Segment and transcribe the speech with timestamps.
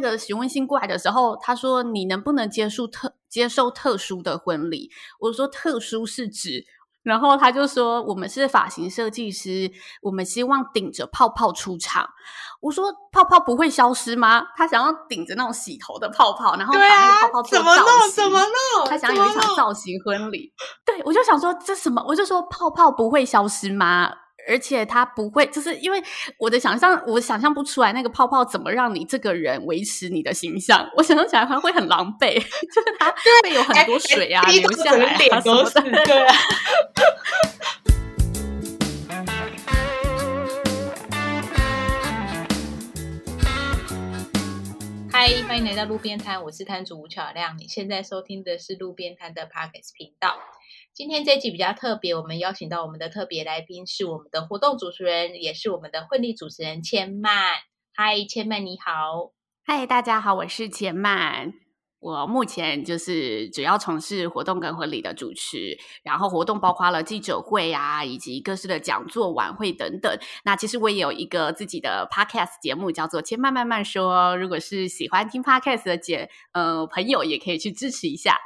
[0.00, 4.90] 那个询问信过来的时候，他说你能不能接受特接受特殊的婚礼？
[5.20, 6.66] 我说特殊是指。
[7.02, 12.06] 然后他就说：“我们是发型设计师，我们希望顶着泡泡出场。”
[12.60, 17.64] 我说：“泡泡不会消失吗？”他想要顶着那种洗头的泡泡，然后把那个泡泡做造型。
[17.64, 18.10] 怎么弄？
[18.10, 18.86] 怎么弄？
[18.86, 20.52] 他想有一场造型婚礼。
[20.84, 22.04] 对，我就想说这什么？
[22.06, 24.12] 我就说泡泡不会消失吗？
[24.48, 26.02] 而且它不会，就是因为
[26.38, 30.88] 我的想象，我想象不出来那个泡泡怎么让你这个人维持你的形象。
[30.96, 35.50] 我想象起来它会很狼狈， 就是它会有很多水啊流下来啊什
[35.82, 36.04] 么的。
[36.04, 36.34] 对啊。
[45.12, 47.58] 嗨，欢迎来到路边摊，我是摊主吴巧亮。
[47.58, 50.38] 你现在收听的是路边摊的 Pockets 频道。
[51.00, 57.32] 今天这集比较特别，我们邀请到我们的特别来宾是我们的活动主持人，也是我们的婚礼主持人千曼。
[57.94, 59.32] 嗨，千曼你好。
[59.64, 61.54] 嗨，大家好，我是千曼。
[62.00, 70.18] 我目前就是主要从事活动跟婚礼的主持，然后活动包括了记者会啊，以及各式的讲座、晚会等等。
[70.44, 74.34] 那其实我也有一个自己的 podcast 节目，叫做《千曼慢慢说》。
[74.36, 78.36] 如果是喜欢听 podcast 的姐呃朋友，也可以去支持一下。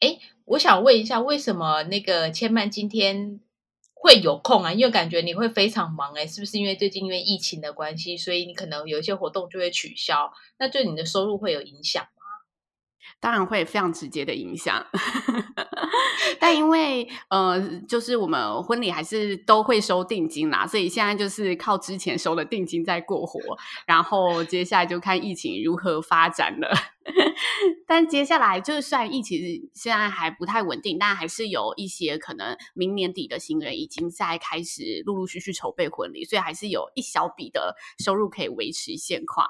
[0.00, 0.18] 哎。
[0.46, 3.40] 我想问一下，为什么那个千曼今天
[3.92, 4.72] 会有空啊？
[4.72, 10.32] 因为感觉你会非常忙，哎，是不是因为最近因为疫情的关系，所以你可能有一些活动就会取消？
[10.56, 12.06] 那对你的收入会有影响？
[13.20, 14.84] 当然会非常直接的影响。
[16.38, 23.40] 但因为呃，就是我们婚礼还是都会收定金啦，所以现在就是靠之前收的定金在过活，
[23.86, 26.68] 然后接下来就看疫情如何发展了。
[27.86, 29.38] 但接下来就算疫情
[29.72, 39.46] 现在还不太稳定，但还是有一些可能明年底的新人已经在开始陆陆续续筹备婚礼，所以还是有一小笔的收入可以维持现况。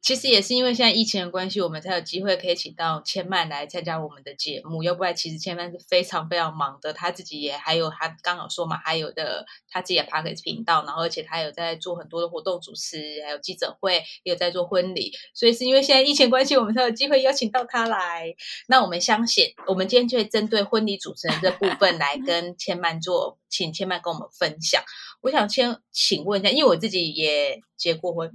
[0.00, 4.82] 其实也是因为现在疫情的关系，我们才有机会可以请到千曼来参加我们的节目。
[4.82, 15.12] 要不然，其实千曼是非常非常忙的，他自己也还有他刚好说嘛，还有的他自己的 p a r k e s 频道，然后而且他有在做很多的活动主持，还有记者会，也有在做婚礼。
[15.34, 18.34] 所以是因为现在疫情关系，我们才有机会邀请到他来。
[18.68, 24.82] 那我们相信，我们今天就会针对婚礼主持人这部分来跟千曼做，请千曼跟我们分享。
[25.22, 28.30] 我想先请问一下，因为我自己也结过婚。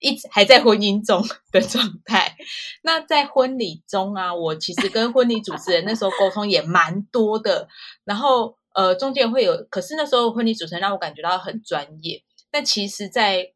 [0.00, 2.36] 一直还在婚姻中的状态。
[2.82, 7.68] 那在婚礼中啊，我其实跟婚礼主持人那时候沟通也蛮多的。
[8.04, 12.22] 然后呃，中间会有，可是那时候婚礼主持人让我感觉到很专业。
[12.50, 13.52] 但其实，在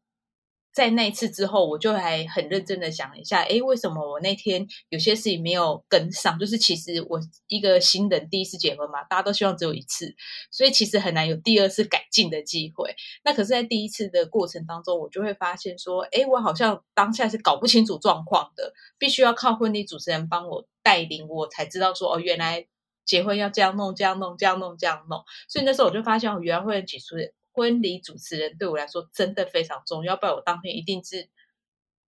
[0.75, 6.37] 在那一次之后，我就还很认真的想了一下，哎，为什么我那天有些事情没有跟上？
[6.37, 10.13] 就是其实我一个新人第一次结婚嘛，大家都希望只有一次，
[10.51, 12.93] 所以其实很难有第二次改进的机会。
[13.23, 22.67] 那可是，在第一次的过程当中，我就会发现说，哎，我好像当下是搞不清楚状况的，必须要靠婚礼主持人帮我带领，我才知道说，哦，原来
[23.05, 25.23] 结婚要这样弄，这样弄，这样弄，这样弄。
[25.47, 27.15] 所以那时候我就发现，原来会举出。
[27.55, 31.29] 婚礼主持人对我来说真的非常重要，要不然我当天一定是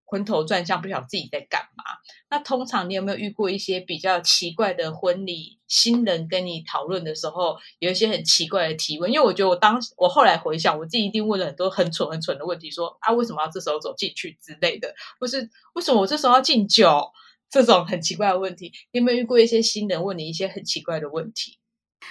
[0.03, 1.83] 昏头转向，不晓得自己在干嘛。
[2.29, 9.11] 那通常你有没有遇过一些比较奇怪的婚礼新人跟你讨论的时候，有一些很奇怪的提问？
[9.11, 17.11] 因为我觉得我当我后来回想，我自己一定问了很多很蠢很蠢的问题，说啊为什么要这时候走进去之类的，或是为什么我这时候要敬酒
[17.49, 18.73] 这种很奇怪的问题？
[18.91, 21.57] 你有没有遇过一些新人问你一些很奇怪的问题？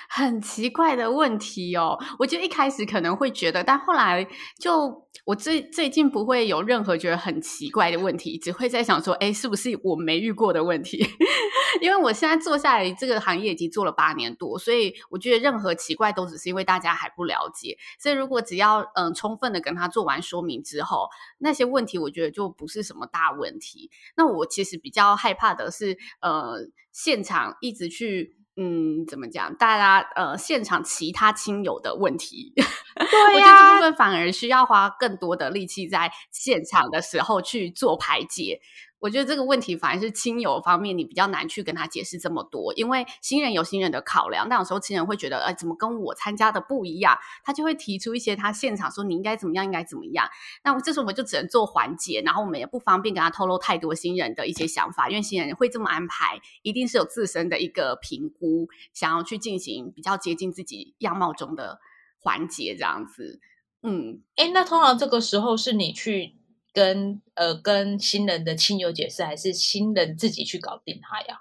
[0.09, 4.27] 很奇怪的问题哦，我就一开始可能会觉得，但后来
[4.59, 11.07] 就我最最近不会有任何觉得很奇怪的问题，只会在想说，哎，是不是我没遇过的问题？
[11.81, 17.77] 因为我现在做下来这个行业已经做了八年多，所以我觉得任何奇怪都只是因为大家还不了解。
[17.99, 21.09] 所以如果只要嗯充分的跟他做完说明之后，
[21.39, 23.91] 那些问题我觉得就不是什么大问题。
[24.17, 28.37] 那我其实比较害怕的是，呃，现场一直去。
[28.57, 29.55] 嗯，怎么讲？
[29.57, 32.53] 大家呃，现场其他亲友的问题，
[32.97, 38.61] 对呀，这部分反而需要花更多的力气在现场的时候去做排解。
[38.99, 47.19] 我觉得这个问题反而是亲友方面，你比较难去跟他解释这么多，因为新人有新人的考量，但有时候亲人会觉得，哎，怎么跟我参加的不一样？
[47.45, 50.27] 他就会提出一些他现场说你应该怎么样，应该怎么样。
[50.65, 61.81] 那这时候我们就只能做缓解，然后我们也不方便跟他透露太多新人的一些想法，因为新人会这么安排，一定是有自身的一个评估，想要去进行比较接近自己样貌中的
[62.19, 63.41] 环节，这样子。
[63.83, 66.37] 嗯，哎，那通常这个时候是你去。
[66.77, 71.39] 跟呃跟新人的亲友解释，还是新人自己去搞定他呀？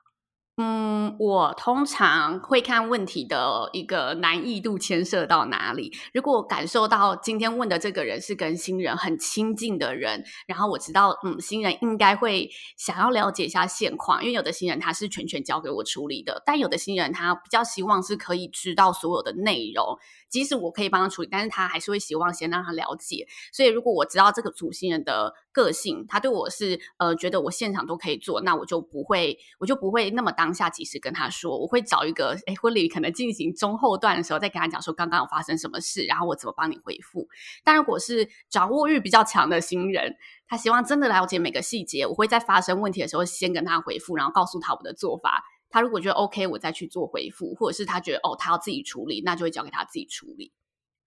[0.57, 5.91] 嗯，我通常会看问题的一个难易度牵涉到哪里。
[6.13, 19.97] 如果感受到今天问的这个人是跟新人很亲近的人，然后我知道，嗯，新人应该会想要了解一下现况，因为有的新人他是全权交给我处理的，但有的新人他比较希望是可以知道所有的内容。
[20.29, 23.27] 即使我可以帮他处理，但是他还是会希望先让他了解。
[23.51, 31.57] 所以，如果我知道这个主新人的个性，他对我是呃觉得我现场都可以做，那我就不会，我就不会那么当下及时跟他说。
[31.57, 37.29] 我会找一个哎婚礼可能进行中后段的时候，再跟他讲说刚刚有发生什么事，然后我怎么帮你回复。
[37.63, 40.17] 但如果是掌握欲比较强的新人，
[40.49, 45.45] 他希望真的了解每个细节，我会在发生问题的时候先跟他回复，然后告诉他我的做法。
[45.69, 50.51] 他如果觉得 OK，我再去做回复，或者是他觉得哦，他要自己处理，那就会交给他自己处理。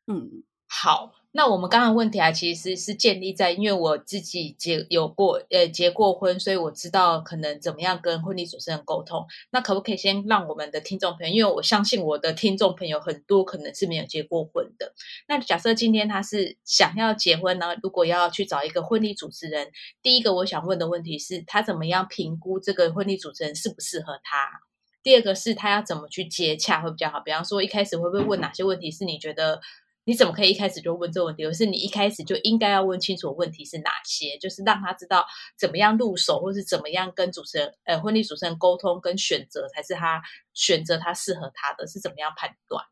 [0.06, 1.12] 嗯，好。
[1.30, 9.26] 那我们刚刚问题啊，其实是建立在因为我自己结有过呃结过婚，所以我知道可能怎么样跟婚礼主持人沟通。
[9.50, 14.94] 那可不可以先让我们的听众朋友，因为我相信我的听众朋友很多可能是没有结过婚的。
[15.28, 19.70] 那假设今天他是想要结婚呢，如果要去找一个婚礼主持人，
[20.02, 24.62] 第一个我想问的问题是，他怎么样评估这个婚礼主持人适不适合他？
[25.02, 27.20] 第二个是他要怎么去接洽会比较好？
[27.20, 29.60] 比方说一开始会不会问哪些问题是你觉得？
[30.08, 31.44] 你怎么可以一开始就问这个问题？
[31.44, 35.26] 而是你一开始就应该要问清楚问题是哪些，就是让他知道
[35.58, 40.22] 怎么样入手，或是怎么样跟主持人、呃，婚礼主持人沟通跟选择，才是他
[40.54, 42.82] 选择他适合他的，是怎么样判断？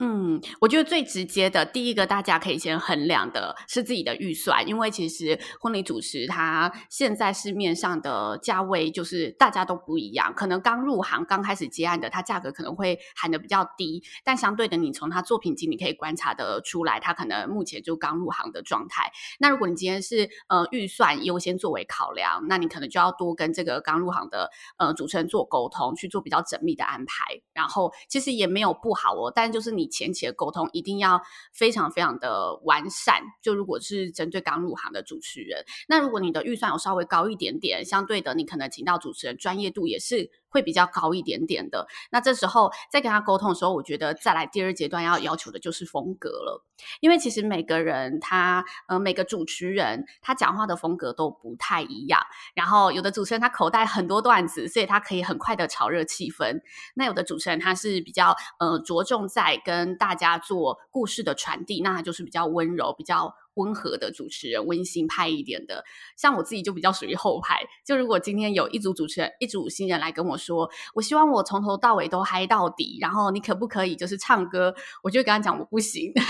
[0.00, 19.10] 嗯，我觉得最直接的第一个，大家可以先衡量的是自己的预算，因为其实婚礼主持他现在市面上的价位就是大家都不一样，可能刚入行、刚开始接案的，他价格可能会喊的比较低，但相对的，你从他作品集你可以观察得出来，他可能目前就刚入行的状态。
[19.40, 27.42] 那如果你今天是呃预算优先作为考量，那你可能就要多跟这个刚入行的呃主持人做沟通，去做比较缜密的安排。
[27.52, 29.87] 然后其实也没有不好哦，但就是你。
[29.88, 31.20] 前期的沟通一定要
[31.52, 33.22] 非常非常的完善。
[33.42, 40.30] 就如果是针对刚入行的主持人，那如果你的预算有稍微高一点点，相对的，你可能请到主持人专业度也是。
[40.48, 46.64] 会比较高一点点的，那这时候在跟他沟通的时候，我觉得再来第二阶段要要求的就是风格了，
[47.00, 52.20] 因为其实每个人他呃每个主持人他讲话的风格都不太一样，
[52.54, 56.60] 然后有的主持人他口袋很多段子，所以他可以很快的炒热气氛，
[56.94, 63.34] 那有的主持人他是比较呃着重在跟大家做故事的传递，那他就是比较温柔比较。
[63.58, 65.84] 温和的主持人，温馨派一点的，
[66.16, 67.58] 像我自己就比较属于后派。
[67.84, 74.74] 就如果今天有一组主持人，一组新人来跟我说，我希望我从头到尾都嗨到底，然后你可不可以就是唱歌？
[75.02, 76.12] 我就跟他讲，我不行。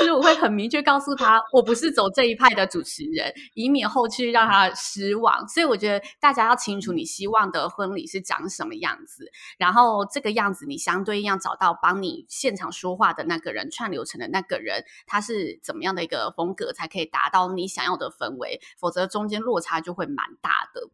[0.00, 5.46] 就是我会很明确告诉他，我不是走这一派的主持人，以免后续让他失望。
[5.48, 15.57] 所以我觉得大家要清楚你希望的婚礼是长什么样子，然后这个样子你相对应要找到帮你现场说话的那个人，串流程的那个人，他是。
[15.62, 18.60] 怎么样的一个风格才可以达到你想要的氛围？
[18.78, 20.88] 否则中间落差就会蛮大的。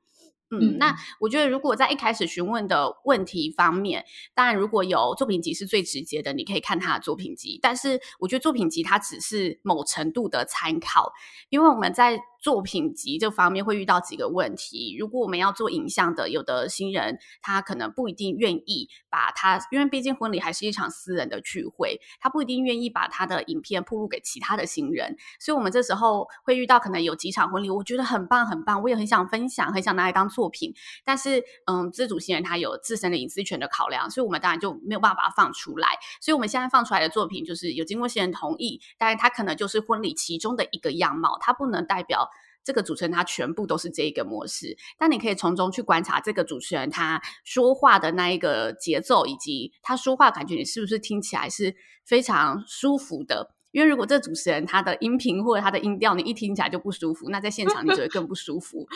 [0.50, 7.58] 嗯，那我觉得如果在一开始询问的问题方面，当然如果有作品集是最直接的，你可以看他的作品集。
[7.62, 11.12] 但是我觉得作品集它只是某程度的参考，
[11.48, 12.20] 因为我们在。
[12.44, 14.94] 作品集这方面会遇到几个问题。
[14.98, 25.16] 如果我们要做影像的，有的新人他可能不一定愿意把他，因为毕竟婚礼还是一场私人的聚会，他不一定愿意把他的影片铺露给其他的新人。
[25.40, 30.74] 所以，我们这时候会遇到可能有几场婚礼，我觉得很棒很棒，我也很想分享，很想拿来当作品。
[31.02, 35.88] 但是，嗯，自主新人他有自身的隐私权的考量，所以我们当然就没有办法放出来。
[36.20, 42.28] 所以，我们现在放出来的作品就是有经过新人同意，但是他可能就是婚礼其中的一个样貌，它不能代表。
[42.64, 53.54] 这个主持人他全部都是这一个模式，但你可以从中去观察这个主持人他说话的那一个节奏，以及他说话感觉你是不是听起来是非常舒服的。
[53.70, 58.86] 因为如果这主持人他的音频或者他的音调你一听起来就不舒服，那在现场你就会更不舒服。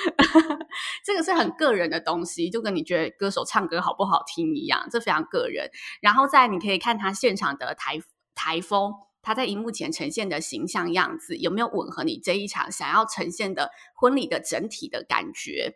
[1.04, 5.68] 这个是很个人的东西，就跟你觉得歌手唱歌好不好听一样，这非常个人。
[6.00, 8.00] 然后在你可以看他现场的台
[8.34, 8.94] 台风。
[9.28, 15.74] 他在荧幕前呈现的形象样子有没有吻合你这一场想要呈现的婚礼的整体的感觉？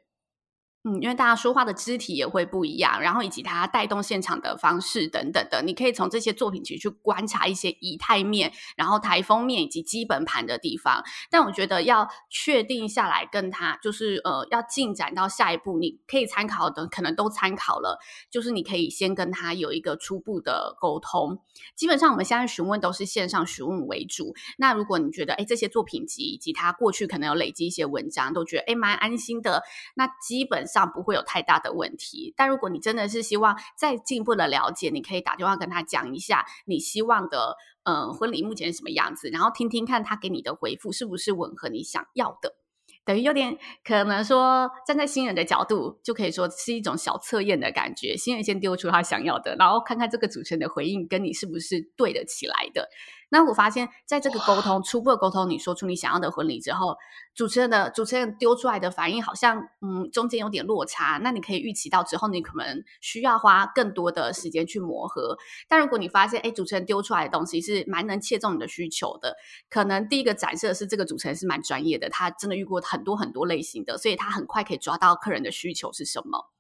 [0.85, 11.05] 嗯，因为大家说话的肢体也会不一样，然后以及他带动现场的方式等等的，你可以从这些作品集去观察一些仪态面，然后台风面以及基本盘的地方。
[11.31, 21.39] 但我觉得要确定下来，跟他就是呃要进展到下一步，你可以参考的可能都参考了，就是你可以先跟他有一个初步的沟通。
[21.77, 24.35] 基本上我们现在询问都是线上询问为主。
[24.59, 29.62] 那如果你觉得哎这些作品集以及他过去可能有累积一些文章，都觉得哎蛮安心的，
[29.95, 30.67] 那基本。
[30.73, 32.33] 上不会有太大的问题。
[32.37, 42.57] 但如果你真的是希望再进一步的了解，你可以打电话跟他讲一下你希望的呃婚礼目前什么样子，然后听听看他给你的回复是不是吻合你想要的。
[43.05, 48.17] 等于有点可能说，站在新人的角度，就可以说是一种小测验的感觉。
[48.17, 52.88] 新人先丢出他想要的，然后看看这个主持人的回应跟你是不是对得起来的。
[53.33, 56.99] 那我发现，在这个沟通初步的沟通，你说出你想要的婚礼之后，
[57.35, 61.19] 主持人的主持人丢出来的反应好像，嗯，中间有点落差。
[61.23, 65.39] 那你可以预期到之后，你可能需要花更多的时间去磨合。
[65.67, 69.35] 但如果你发现，哎，主持人丢出来的东西是蛮能切中你的需求的，
[69.71, 76.51] 可能第一个展示的是这个主持人是蛮专业的，他真的遇过很多很多类型的，所以他很快可以抓到客人的需求是什么。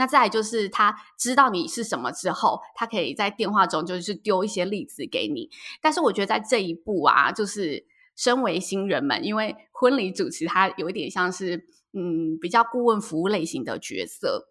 [0.00, 5.50] 那再就是他知道你是什么之后，他可以在电话中就是丢一些例子给你。
[5.82, 7.84] 但是我觉得在这一步啊，就是
[8.16, 14.49] 身为新人们，因为婚礼主持他有一点像是嗯比较顾问服务类型的角色。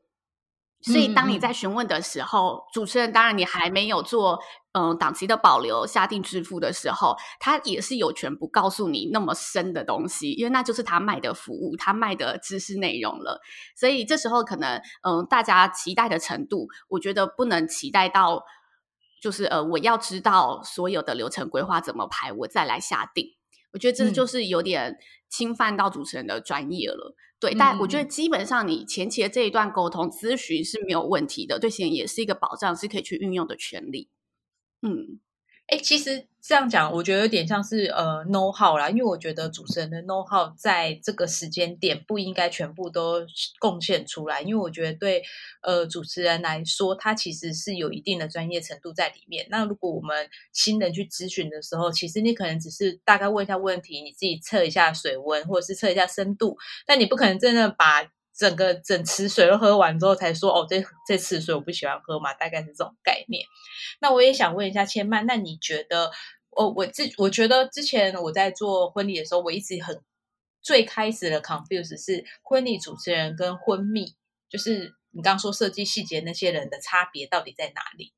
[0.82, 4.40] 所以，当你在询问的时候，主持人当然你还没有做
[4.72, 13.42] 嗯档期的保留、下定支付的时候，他也是有权不告诉你那么深的东西，因为那就是他卖的服务，他卖的知识内容了。
[13.76, 18.44] 所以这时候可能嗯，大家期待的程度，我觉得不能期待到
[19.22, 23.39] 就是呃，我要知道所有的流程规划怎么排，我再来下定。
[23.72, 24.98] 我觉得这就是有点
[25.30, 27.16] 侵犯到主持人的专业了。
[27.40, 34.10] 对，但我觉得基本上你前期的这一段沟通咨询是没有问题的，对新人也是一个保障，是可以去运用的权利。
[34.82, 35.20] 嗯。
[35.70, 43.24] 哎，其实这样讲，我觉得有点像是呃 know how 啦，因为我觉得主持人的 know how 在这个时间点不应该全部都
[43.60, 45.22] 贡献出来，因为我觉得对
[45.62, 49.46] 呃主持人来说，他其实是有一定的专业程度在里面。
[49.52, 56.58] 那如果我们新人去咨询的时候，其实你可能只是大概问一下问题，你自己测一下水温，或者是测一下深度，
[56.88, 58.10] 但你不可能真的把。
[58.40, 63.44] 整个整池水都喝完之后才说哦，这这次水我不喜欢喝嘛，大概是这种概念。
[64.00, 66.10] 那我也想问一下千曼，那你觉得，
[66.52, 70.02] 哦，我之我觉得之前我在做婚礼的时候，我一直很
[70.62, 74.16] 最开始的 confuse 是婚礼主持人跟婚蜜，
[74.50, 78.14] 就是你刚刚说设计细节那些人的差别到底在哪里？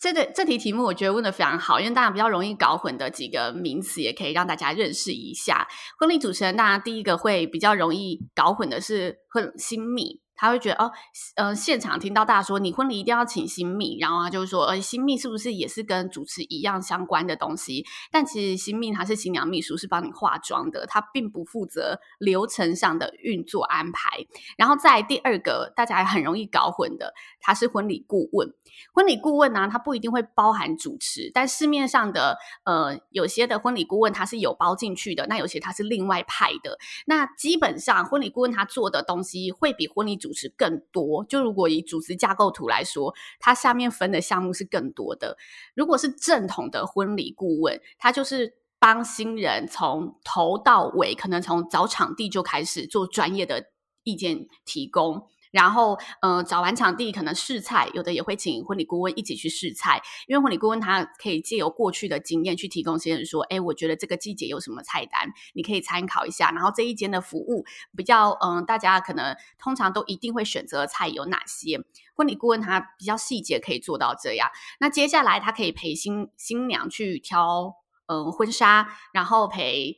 [0.00, 5.68] 这个这题题目我觉得问的非常好，因为大家比较容易搞混的几个名词，也可以让大家认识一下。
[5.98, 10.22] 婚礼主持人，大家第一个会比较容易搞混的是婚新密。
[10.34, 10.90] 他会觉得哦，
[11.36, 17.84] 呃，现场听到大家说你婚礼一定要请新密，然后他就说，呃，新密是不是也是跟主持一样相关的东西？
[18.10, 24.08] 但其实新密他是新娘秘书，是帮你化妆的，他并不负责流程上的运作安排。
[24.56, 28.48] 然后在第二个，大家很容易搞混的，他是婚礼顾问。
[28.92, 36.78] 婚礼顾问呢，他不一定会包含主持，但市面上的呃有些的婚礼顾问他是有包进去的，那有些他是另外派的。
[37.06, 45.36] 那基本上婚礼顾问他做的东西会比婚礼主持更多，就如果以主持架构图来说，它下面分的项目是更多的。
[45.74, 53.66] 如果是正统的婚礼顾问，他就是帮新人从头到尾，可能从找场地就开始做专业的
[54.04, 55.28] 意见提供。
[55.50, 66.50] 然后，嗯，找完场地可能试菜，有的也会请婚礼顾问一起去试菜，因为婚礼顾问他可以借由过去的经验去提供新人说，哎，我觉得这个季节有什么菜单，你可以参考一下。
[66.52, 67.64] 然后这一间的服务
[67.96, 71.80] 比较，嗯，大家可能通常都一定会选择菜有哪些？
[72.14, 74.48] 婚礼顾问他比较细节可以做到这样。
[74.78, 77.74] 那接下来他可以陪新新娘去挑，
[78.06, 79.96] 嗯，婚纱，然后陪，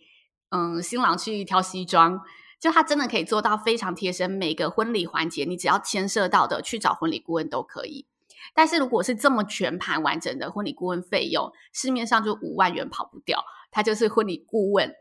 [0.50, 2.20] 嗯，新郎去挑西装。
[2.62, 8.06] 就他真的可以做到非常贴身，每个婚礼环节你只要牵涉到的去找婚礼顾问都可以。
[8.54, 13.44] 但是如果是这么全盘完整的婚礼顾问费用，市面上就五万元跑不掉。
[13.72, 14.94] 他就是婚礼顾问，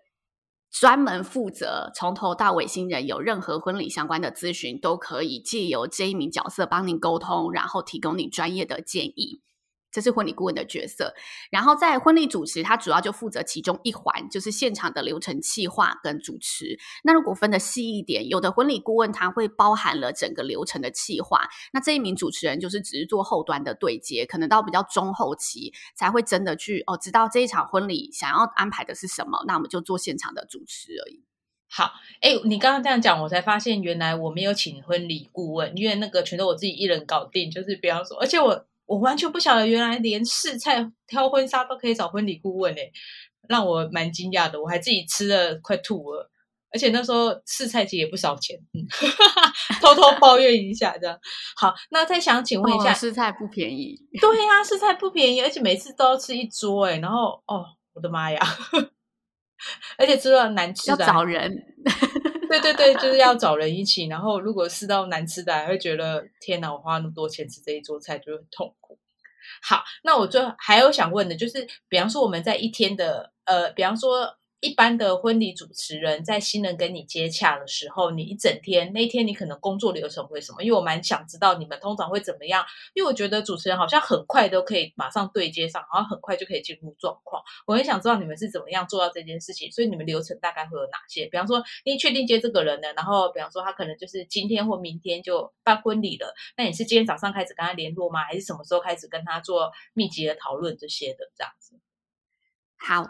[0.72, 9.39] 专门负责从头到尾新人有任何婚礼相关的咨询，都可以借由这一名角色帮您沟通，然后提供你专业的建议。
[9.91, 11.13] 这是婚礼顾问的角色，
[11.50, 16.79] 然后在婚礼主持，他主要就负责其中一环，就是现场的流程企划跟主持。
[17.03, 31.24] 那如果分的细一点，有的婚礼顾问他会包含了整个流程的企划，那这一名主持人就是只是做后端的对接，可能到比较中后期才会真的去哦，知道这一场婚礼想要安排的是什么，那我们就做现场的主持而已。
[31.69, 38.65] 好，哎，你刚刚这样讲，我才发现原来我没有请婚礼顾问，因为那个全都我自己一人搞定，就是比方说，而且我。
[38.91, 42.91] 我完全不晓得，原来连试菜、挑婚纱都可以找婚礼顾问诶，
[43.48, 44.62] 让我蛮惊讶的。
[44.62, 46.29] 我还自己吃了快吐了，
[46.74, 48.83] 而且那时候试菜其实也不少钱，嗯，
[49.81, 51.17] 偷偷抱怨一下这样。
[51.55, 53.98] 好，那再想请问一下，试菜不便宜？
[54.19, 58.39] 对呀，试菜不便宜，而且每次都要吃一桌诶，然后哦，我的妈呀，
[59.98, 61.50] 而且吃了难吃，要找人。
[62.60, 64.05] 对对对，就是要找人一起。
[64.08, 69.00] 然后如果吃到难吃的，还会觉得天哪，我花那么多钱吃这一桌菜，就很痛苦。
[69.63, 74.38] 好，那我最后还有想问的，就是比方说我们在一天的呃，比方说。
[74.62, 80.62] 一般的婚礼主持人在新人跟你接洽的时候，你一整天那一天你可能工作流程会什么？
[80.62, 82.63] 因为我蛮想知道你们通常会怎么样，
[82.94, 87.41] 因为我觉得主持人好像很快都可以马上对接上，好像很快就可以进入状况。
[87.65, 91.25] 我很想知道你们是怎么样做到这件事情，所以你们流程大概会有哪些？
[91.25, 98.24] 比方说，你确定接这个人了，然后比方说他可能就是今天或明天就办婚礼了，那你是今天早上开始跟他联络吗？
[98.25, 101.71] 还是什么时候开始跟他做密集的讨论这些的这样子？
[102.86, 103.08] 好。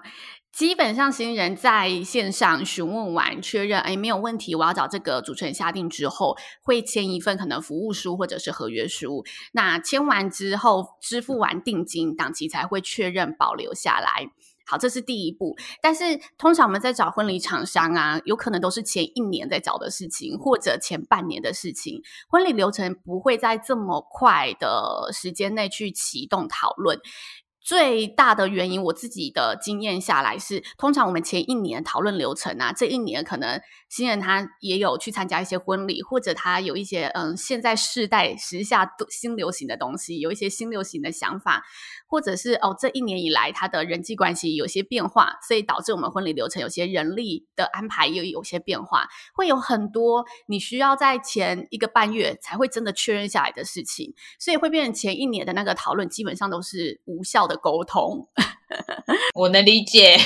[0.53, 9.23] 基本上新人在线上询问完确认，哎，没有问题，我要找这个主持人下定之后，会签一份可能服务书或者是合约书。
[9.53, 14.29] 那签完之后，支付完定金，档期才会确认保留下来。
[14.67, 15.55] 好，这是第一步。
[15.81, 22.01] 但是通常我们在找婚礼厂商啊，有可能都是前一年在找的事情，或者前半年的事情。
[22.29, 26.99] 婚礼流程不会在这么快的时间内去启动讨论。
[27.61, 41.63] 最大的原因，我自己的经验下来是，通常我们前一年讨论流程啊，这一年可能新人他也有去参加一些婚礼，或者他有一些嗯，现在世代时下新流行的东西，有一些新流行的想法。
[42.07, 58.27] 或者是哦，这一年以来他的人际关系有些变化，所以导致我们婚礼流程有些人力的安排又有些变化，会有很多你需要在前一个半月才会真的确认下来的事情，所以会变成前一年的那个讨论基本上都是无效的沟通。
[59.35, 60.17] 我能理解。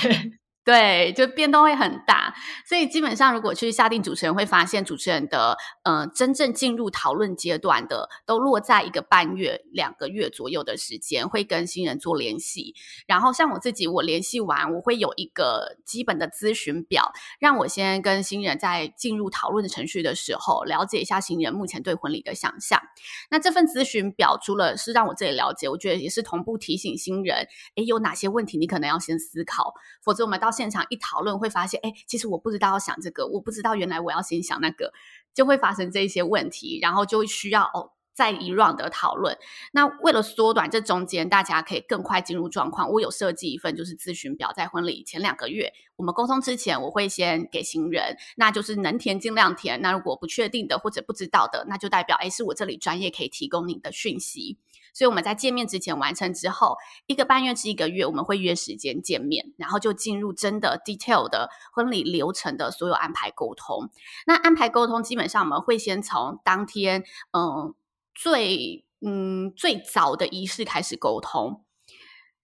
[0.65, 2.33] 对，就变动会很大，
[2.67, 12.73] 所以基本上如果去下定主持人，会发现主持人的呃真正进入讨论阶段的，都落在一个半月、两个月左右的时间，会跟新人做联系。
[13.05, 22.81] 然后像我自己，我联系完，我会有一个基本的咨询表，让我先跟新人在进入讨论程序的时候，了解一下新人目前对婚礼的想象。
[23.29, 34.93] 那这份咨询表除了是让我自己了解，我觉得也是同步提醒新人，诶，有哪些问题你可能要先思考，否则我们到现场一讨论，会发现，哎，其实我不知道要想这个，我不知道原来我要先想那个，
[35.33, 39.37] 就会发生这些问题，然后就需要哦再一 round 的讨论。
[39.73, 49.81] 那为了缩短这中间，大家可以更快进入状况，我有设计一份就是咨询表，在婚礼前两个月，我们沟通之前，我会先给新人，那就是能填尽量填。
[49.81, 54.57] 那如果不确定的或者不知道的，那就代表，哎，是我这里专业可以提供你的讯息。
[54.95, 63.89] 所以我们在见面之前完成之后，一个半月至一个月，我们会约时间见面，然后就进入真的 detail 的婚礼流程的所有安排沟通。
[64.25, 67.03] 那安排沟通基本上我们会先从当天，
[67.33, 67.75] 嗯，
[68.13, 71.61] 最嗯最早的仪式开始沟通。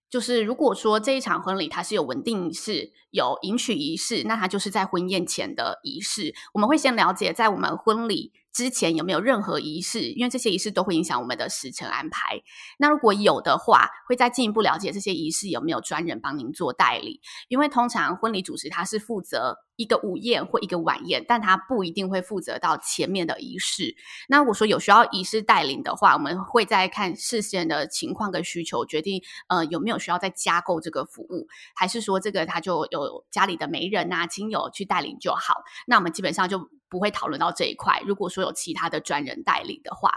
[0.10, 6.36] 就是如果说这一场婚礼它是有稳定仪式、有迎娶仪式，那它就是在婚宴前的仪式。
[6.54, 8.34] 我们会先了解在我们婚礼。
[8.54, 10.12] 之前有没有任何仪式？
[10.12, 12.42] 因为这些仪式都会影响我们的时程安排。
[12.78, 17.22] 那如果有的话，会再进一步了解这些仪式有没有专人帮您做代理。
[17.48, 23.96] 因为通常婚礼主持他是负责一个午宴或一个晚宴，但他不一定会负责到前面的仪式。
[24.28, 35.62] 那如果说有需要仪式带领的话，我们会再看事先的情况跟需求，决定呃有没有需要再加购这个服务，还是说这个他就有家里的媒人啊亲友去带领就好。
[35.88, 36.70] 那我们基本上就。
[36.92, 38.04] 不会讨论到这一块。
[38.06, 40.12] 如果说有其他的专人代理的话，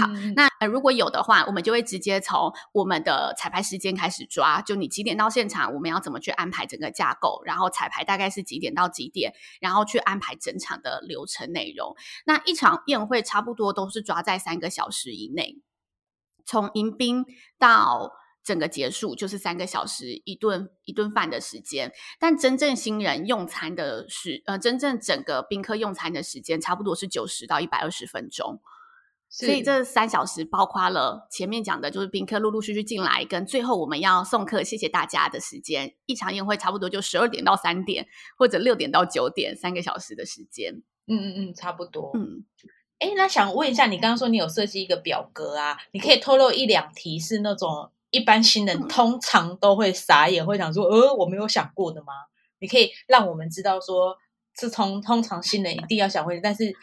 [0.00, 4.60] 好，那如果有的话，我们就会直接从我们的彩排时间开始抓。
[4.60, 11.94] 就你几点到现场，我们要怎么去安排整个架构，然后彩排大概是几点到几点，然后去安排整场的流程内容。
[12.26, 15.62] 那一场宴会差不多都是抓在三个小时以内，
[16.44, 17.24] 从迎宾
[17.58, 18.10] 到。
[18.46, 28.60] 整个结束就是三个小时一顿一顿饭的时间，但真正新人用餐的时呃，真正整个宾客用餐的时间差不多是九十到一百二十分钟，
[29.28, 35.96] 所以这三小时包括了前面讲的就是宾客陆陆续续进来，跟最后我们要送客，谢谢大家的时间。
[36.06, 38.06] 一场宴会差不多就十二点到三点，
[38.38, 40.84] 或者六点到九点，三个小时的时间。
[41.08, 42.12] 嗯嗯嗯，差不多。
[42.14, 42.44] 嗯，
[43.00, 45.76] 哎，那想问一下，你刚刚说你有设计一个表格啊？
[45.90, 47.90] 你可以透露一两题是那种。
[48.10, 52.12] 一般新人通常都会傻眼，会想说：“呃，我没有想过的吗？”
[52.58, 54.16] 你可以让我们知道，说
[54.58, 56.74] 是从通常新人一定要想问，但是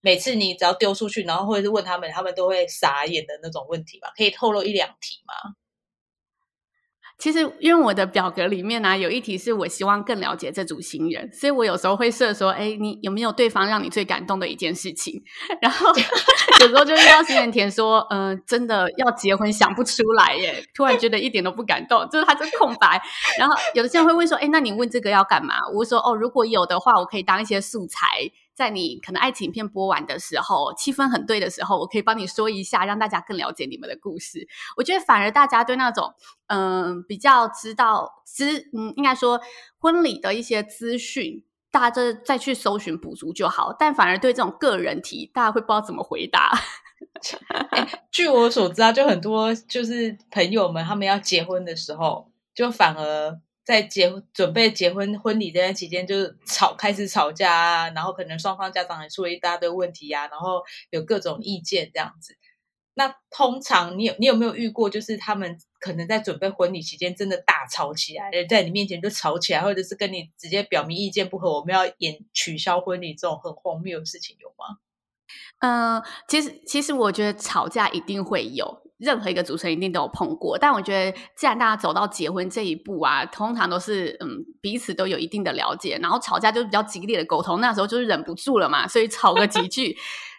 [0.00, 4.12] 每次你只要丢出去，然后或者是问他们，他们都会傻眼的那种问题吧？
[4.16, 5.54] 可以透露一两题吗？
[7.22, 15.22] 其实，因为我的表格里面呢，有一题是我希望更了解这组新人，所以我有时候会设说：“哎，你有没有对方让你最感动的一件事情？”
[15.62, 15.86] 然后
[16.62, 23.00] 有时候就遇到新人填说：“嗯，真的要结婚想不出来耶，突然觉得一点都不感动，就是他这空白。”
[23.38, 34.46] 然后有的新人会问说：“哎，那你问这个要干嘛？”我说：“哦，如果有的话，我可以当一些素材。”在你可能爱情片播完的时候，气氛很对的时候，我可以帮你说一下，让大家更了解你们的故事。
[34.76, 36.12] 我觉得反而大家对那种
[36.48, 39.40] 嗯比较知道知嗯，应该说
[39.78, 43.74] 婚礼的一些资讯，大家就再去搜寻补足就好。
[43.78, 46.52] 但反而对这种个人题，大家会不知道怎么回答。
[48.12, 53.40] 据我所知啊，就很多就是朋友们他们要结婚的时候，就反而。
[53.64, 62.36] 在结准备结婚婚礼这段期间，就是吵开始吵架啊，然后可能双方家长也出了一大堆问题呀，然后有各种意见这样子。
[62.94, 74.76] 那通常你有你有没有遇过，就是他们可能在准备婚礼期间真的大吵起来，在你面前就吵起来，或者是跟你直接表明意见不合，我们要演取消婚礼这种很荒谬的事情有吗？
[75.60, 78.81] 嗯，其实其实我觉得吵架一定会有。
[79.02, 89.96] 任何一个主持人一定都有碰过，但我觉得，既然大家走到结婚这一步啊，通常都是嗯彼此都有一定的了解，然后吵架就是比较激烈的沟通，那时候就是忍不住了嘛，所以吵个几句，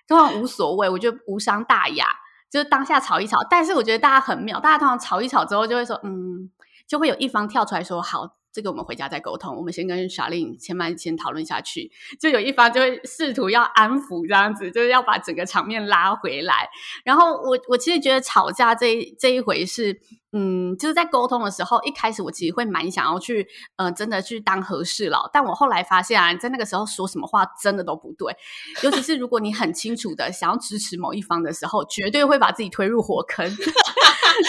[0.08, 2.06] 通常无所谓，我觉得无伤大雅，
[2.50, 3.40] 就是当下吵一吵。
[3.50, 6.50] 但是我觉得大家很妙，大家通常吵一吵之后就会说，嗯，
[6.88, 8.38] 就会有一方跳出来说好。
[8.54, 9.56] 这个我们回家再沟通。
[9.56, 16.70] 我们先跟小令千万先讨论下去，就有一方就会试图要安抚这样子，就是要把整个场面拉回来。
[17.04, 20.00] 然后我我其实觉得吵架这这一回是。
[20.36, 25.30] 嗯，就是在沟通的时候，一开始我其实会蛮想要去，呃，真的去当和事佬。
[25.32, 28.36] 但我后来发现啊，在那个时候说什么话真的都不对，
[28.82, 33.48] 尤其是如果你很清楚的想要支持某一方的时候，绝对会把自己推入火坑。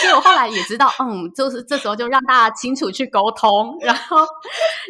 [0.00, 4.16] 所以我后来也知道，嗯，就是这时候就让大家清楚去沟通，然后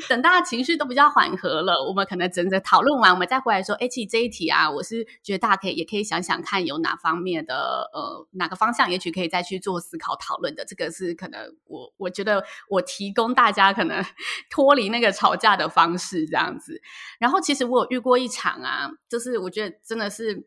[0.08, 10.83] 等大家情绪都比较缓和了，我们可能整整讨论完，我们再回来说，哎，其实这一题啊，我是觉得大家可以也可以想想看，有哪方面的呃哪个方向，也许可以再去做思考讨论的这个。
[10.90, 14.04] 是可能我我觉得我提供大家可能
[14.50, 16.80] 脱离那个吵架的方式这样子，
[17.18, 20.46] 然后其实我有遇过一场啊，就是我觉得真的是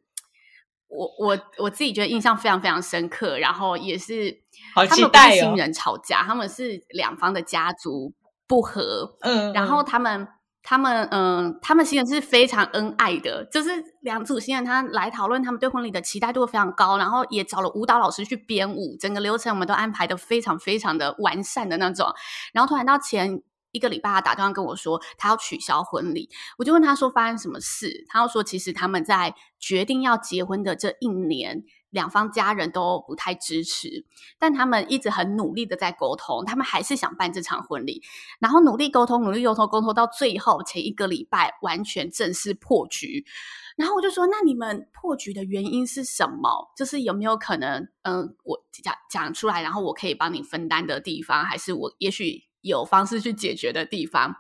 [0.88, 4.42] 我我我自己觉得印象非常非常深刻，然后也是
[4.74, 8.14] 他们不是新人吵架，他们是两方的家族
[8.48, 10.28] 不和，嗯，然后他们。
[10.70, 13.70] 他们嗯，他们新人是非常恩爱的，就是
[14.02, 22.14] 两组新人他来讨论，他们对婚礼的期待度非常高，然后也找了舞蹈老师去编舞，整个流程我们都安排的非常非常的完善的那种。
[22.52, 31.64] 然后突然到前一个礼拜，他打电话跟我说，他要取消婚礼，我就问他说发生什么事，他要说其实他们在决定要结婚的这一年。
[31.90, 34.06] 两方家人都不太支持，
[34.38, 38.02] 但他们一直很努力的在沟通，他们还是想办这场婚礼，
[38.40, 43.26] 然后努力沟通，努力沟通，沟通到最后前一个礼拜完全正式破局。
[43.78, 46.74] 然后我就说：“那你们破局的原因是什么？
[46.76, 54.36] 就是有没有可能，嗯，我讲讲出来，然后我可以帮你分担的地方，还是我也许有方式去解决的地方？”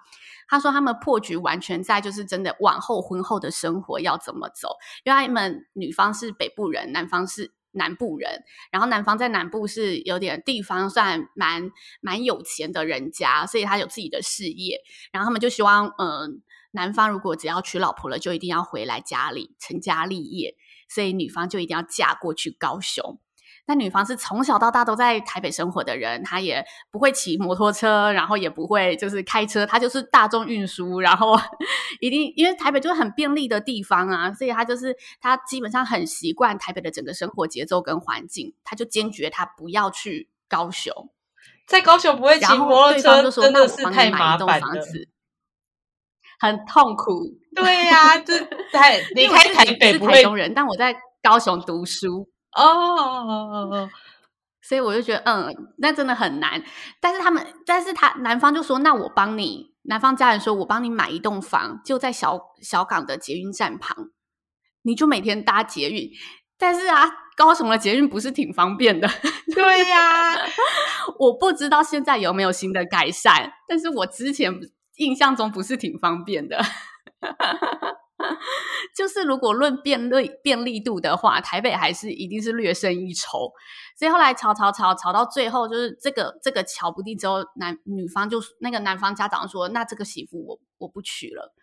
[0.47, 4.69] 他说：“他们破局完全在就是真的往后婚后的生活要怎么走，
[5.03, 11.69] 因为他们女方是北部人，男方是南部人，然后男方在南部是有点地方算蛮
[12.01, 14.79] 蛮有钱的人家，所以他有自己的事业，
[15.11, 20.55] 然后他们就希望，嗯，男方如果只要娶老婆了，就一定要回来家里成家立业，
[20.89, 23.19] 所以女方就一定要嫁过去高雄。”
[23.67, 31.37] 那女方是从小到大都在台北生活的人，她也不会骑摩托车，然后也不会就是开车，她就是大众运输，然后
[31.99, 41.09] 一定因为台北就是很便利的地方啊，所以她就是她基本上很习惯台北的整个生活节奏跟环境，她就坚决她不要去高雄，
[41.65, 44.81] 在高雄不会骑摩托车，真的是太麻烦了，
[46.39, 47.37] 很痛苦。
[47.53, 48.39] 对呀，这
[48.71, 52.29] 台离开台北是台中人，但我在高雄读书。
[52.55, 53.89] 哦，
[54.61, 56.63] 所以我就觉得，嗯，那真的很难。
[56.99, 64.09] 但是他们，但是他男方就说，那我帮你，男方家人说我帮你买一栋房，就在小小港的捷运站旁，
[64.83, 66.09] 你就每天搭捷运。
[66.59, 69.07] 但是啊，高雄的捷运不是挺方便的？
[69.53, 70.35] 对呀，
[71.19, 74.51] 我不知道现在有没有新的改善，但是我之前
[74.95, 76.59] 印象中不是挺方便的。
[78.97, 83.53] 就是如果论便利便利度的话，台北还是一定是略胜一筹。
[83.95, 91.53] 所以后来吵吵吵吵到最后，就是这个这个瞧不定之后，男女方就那个男方家长说：“那这个媳妇我我不娶了。”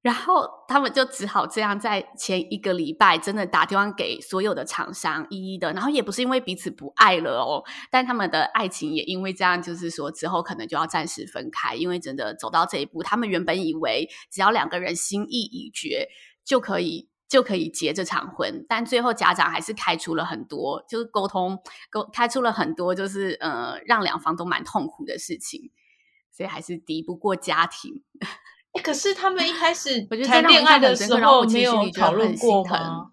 [0.00, 5.72] 然后他们就只好这样，在前一个礼拜真的打电话给所有的厂商，一一的。
[5.72, 11.74] 然后也不是因为彼此不爱了哦，但他们的爱情也因为这样，就是说之后可能就要暂时分开。
[11.74, 16.08] 因为真的走到这一步，他们原本以为只要两个人心意已决，
[16.44, 18.64] 就可以就可以结这场婚。
[18.68, 21.58] 但最后家长还是开出了很多，就是沟通
[21.90, 25.72] 沟开出了很多，就是呃让两方都蛮痛苦的事情，
[26.30, 28.04] 所以还是敌不过家庭。
[28.72, 33.10] 哎，可是他们一开始我觉得谈恋爱的时候没有有讨论过吗？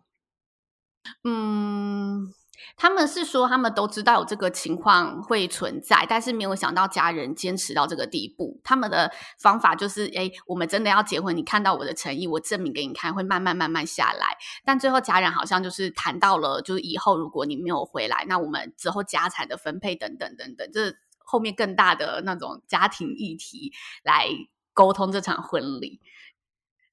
[1.24, 2.34] 嗯。
[2.78, 8.60] 他们是说，他们都知道有这个情况会存在，但是没有想到家人坚持到这个地步。
[8.65, 14.36] 他们的方法就是：哎，我们真的要结婚，你看到我的诚意，我证明给你看，会慢慢慢慢下来。
[14.65, 23.72] 但最后家人好像就是谈到了，就是以后如果你没有回来，那我们之后家产的分配等等等等，这后面更大的那种家庭议题
[24.04, 24.28] 来
[24.76, 26.00] 沟通这场婚礼。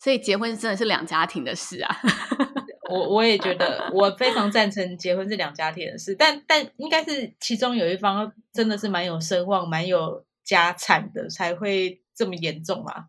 [0.00, 1.96] 所以结婚真的是两家庭的事啊。
[2.90, 13.06] 我我也觉得，我非常赞成结婚是两家庭的事，但但应该是其中有一方真的是蛮有声望、蛮有家产的，才会这么严重啊。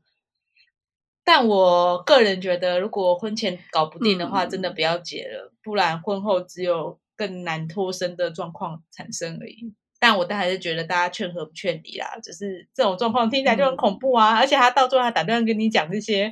[1.26, 9.74] 但我个人觉得，如果婚前搞不定的话，真的不要结了，不然婚后只有更难脱身的状况产生而已。
[10.04, 16.30] 但我都还是觉得大家劝和不劝离啦，就是这种状况听起来就很恐怖啊，而且他到最后还打电话跟你讲这些。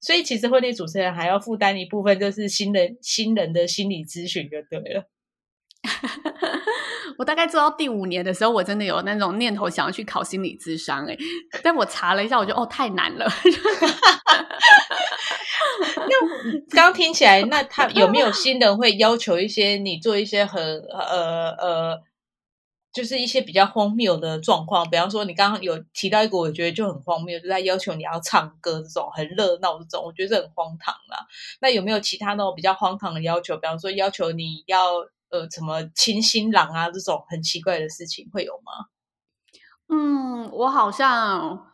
[0.00, 5.04] 所以其实婚礼主持人还要负担一部分，就是新人新人的心理咨询就对了。
[7.18, 11.16] 我大概做到第五年的时候，我真的有那种念头想要去考心理咨商哎，
[11.62, 13.32] 但我查了一下，我觉得哦太难了。
[15.96, 22.07] 那 刚听起来，那他有没有新人会要求一些你做一些很呃呃？
[22.98, 31.24] 就是一些比较荒谬的状况，比方说你刚刚有提到一个，我觉得就很荒谬，就在要求你要唱歌这种很热闹这种，我觉得很荒唐啦。
[31.60, 33.56] 那有没有其他那种比较荒唐的要求？
[33.56, 34.94] 比方说要求你要
[35.30, 38.86] 呃什么清新郎啊这种很奇怪的事情会有吗？
[39.88, 41.67] 嗯，我好像。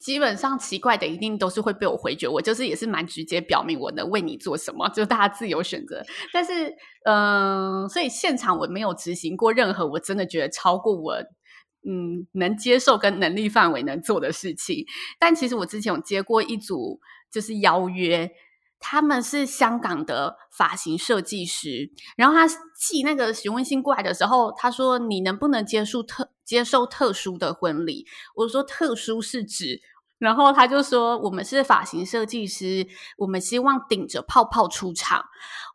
[0.00, 6.02] 基本上奇怪的一定都是会被我回绝，我就是也是蛮直接表明我能为你做什么，就大家自由选择。
[6.32, 11.16] 但是，嗯，所以现场我没有执行过任何我真的觉得超过我
[11.86, 14.86] 嗯能接受跟能力范围能做的事情。
[15.18, 16.98] 但其实我之前有接过一组
[17.30, 18.30] 就是邀约，
[18.78, 28.06] 他们是香港的发型设计师，然后他寄那个询问信过来的时候，他说你能不能接受特接受特殊的婚礼？
[28.34, 29.82] 我说特殊是指。
[30.20, 35.24] 然后他就说：“我们是发型设计师，我们希望顶着泡泡出场。”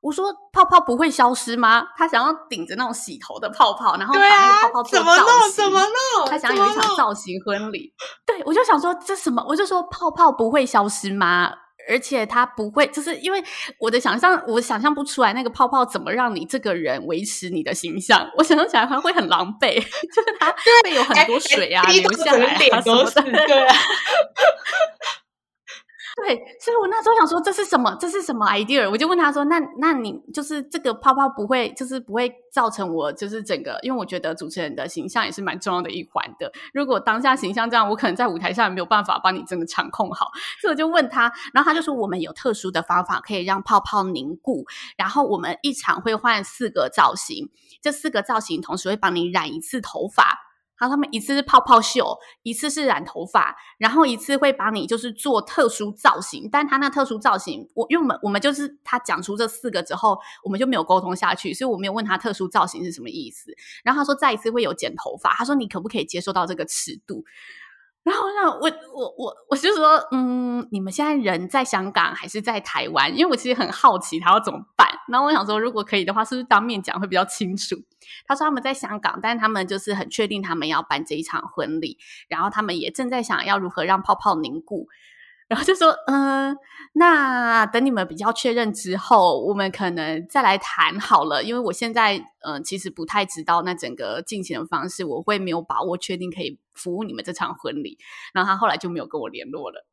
[0.01, 5.03] 我说：“泡泡不会消失吗？”他想要顶着那种洗头的泡泡，然后把那个泡泡做造型。
[5.03, 5.51] 怎么弄？
[5.51, 6.27] 怎么弄？
[6.29, 7.91] 他想有一场造型婚礼。
[8.23, 9.43] 对，我就想说这什么？
[9.47, 11.51] 我就说泡泡不会消失吗？
[11.89, 13.43] 而且它不会，就是因为
[13.80, 18.30] 我的想象，我想象不出来那个泡泡怎么让你这个人维持你的形象。
[18.38, 23.21] 我想象起来还会很狼狈， 就是它会有很多水啊流下来啊什么的。
[23.21, 23.67] 对。
[26.15, 27.93] 对，所以我那时候想说这是什么？
[27.99, 28.89] 这是什么 idea？
[28.89, 36.49] 我就问他说：“那那你就是这个泡泡不会，就是不会造成我就是整个，因为我觉得主持人的形象也是蛮重要的一环的。
[36.73, 40.32] 如果当下形象这样，我可能在舞台上也没有办法帮你真的场控好。
[40.62, 47.49] 所以我就问他，然后他就说我们有特殊的方法可以让泡泡凝固，然后我们一场会换四个造型，
[47.82, 50.39] 这四个造型同时会帮你染一次头发。”
[50.78, 56.50] 好，他们一次是泡泡秀，一次是染头发，然后一次会把你就是做特殊造型。
[56.52, 63.56] 但他那特殊造型，我因为我们我们就是他讲出这四个之后，我们就没有沟通下去，所以我没有问他特殊造型是什么意思。
[63.84, 67.24] 然后他说再一次会有剪头发，他说你可不可以接受到这个尺度？
[68.06, 73.10] 然后我想，我我我我就说，嗯，你们现在人在香港还是在台湾？
[73.18, 74.88] 因为我其实很好奇他要怎么办。
[75.08, 77.76] 然后我想说，如果可以的话，是不是当面讲会比较清楚？
[78.28, 84.88] 他说他们在香港，但是他们就是很确定他们要办这一场婚礼，然后他们也正在想要如何让泡泡凝固。
[85.47, 86.55] 然后就说，嗯，
[86.93, 91.43] 那等你们比较确认之后，我们可能再来谈好了。
[91.43, 97.97] 因为我现在，嗯，其实不太知道那整个进行的方式，我会没有把握确定可以服务你们这场婚礼。
[98.34, 99.86] 然后他后来就没有跟我联络了。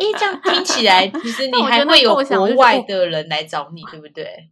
[0.00, 4.50] 诶，这样听起来，其实 你还会有国外的人来找你，对不对？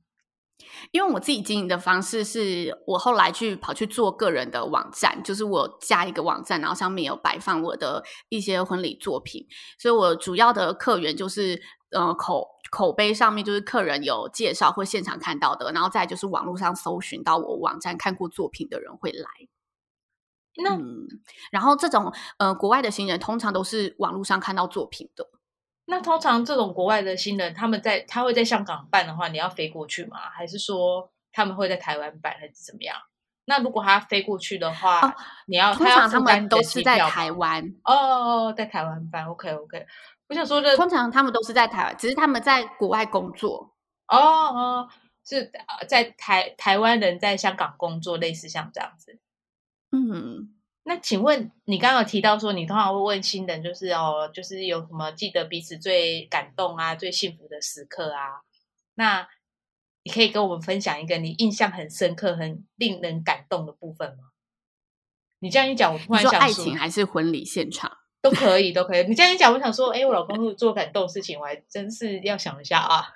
[0.93, 9.47] 因为我自己经营的方式是我后来去跑去做个人的网站，就是我加一个网站，然后上面有摆放我的一些婚礼作品，
[9.79, 19.29] 所以我主要的客源就是呃口口碑上面就是客人有介绍或现场看到的，然后再就是网络上搜寻到我网站看过作品的人会来。
[20.63, 20.79] 那
[21.51, 25.27] 然后这种呃国外的新人通常都是网络上看到作品的。
[25.91, 30.19] 那通常这种国外的新人，他们在他会在香港办的话，你要飞过去吗？
[30.33, 32.97] 还是说他们会在台湾办，还是怎么样？
[33.47, 35.15] 那如果他飞过去的话，
[35.47, 39.27] 你要通常他们都是在台湾哦，在台湾办。
[39.27, 39.85] OK OK，
[40.29, 43.75] 我想说的，通常他们都是在台湾，只是他们在国外工作
[44.07, 44.89] 哦哦，
[45.25, 45.51] 是
[45.89, 49.19] 在台台湾人在香港工作，类似像这样子。
[49.91, 50.55] 嗯。
[50.83, 58.41] 那请问你刚刚有提到说，你通常会问新人，就是哦，就是有什么记得彼此最感动啊、最幸福的时刻啊？
[58.95, 59.29] 那
[60.03, 64.31] 你可以跟我们分享一个你印象很深刻、很令人感动的部分吗？
[65.41, 69.07] 你这样一讲，我突然想爱情还是婚礼现场都可以，都可以。
[69.07, 73.13] 你这样一讲，我想说，哎，我老公做感动事情，我还真是要想一下啊。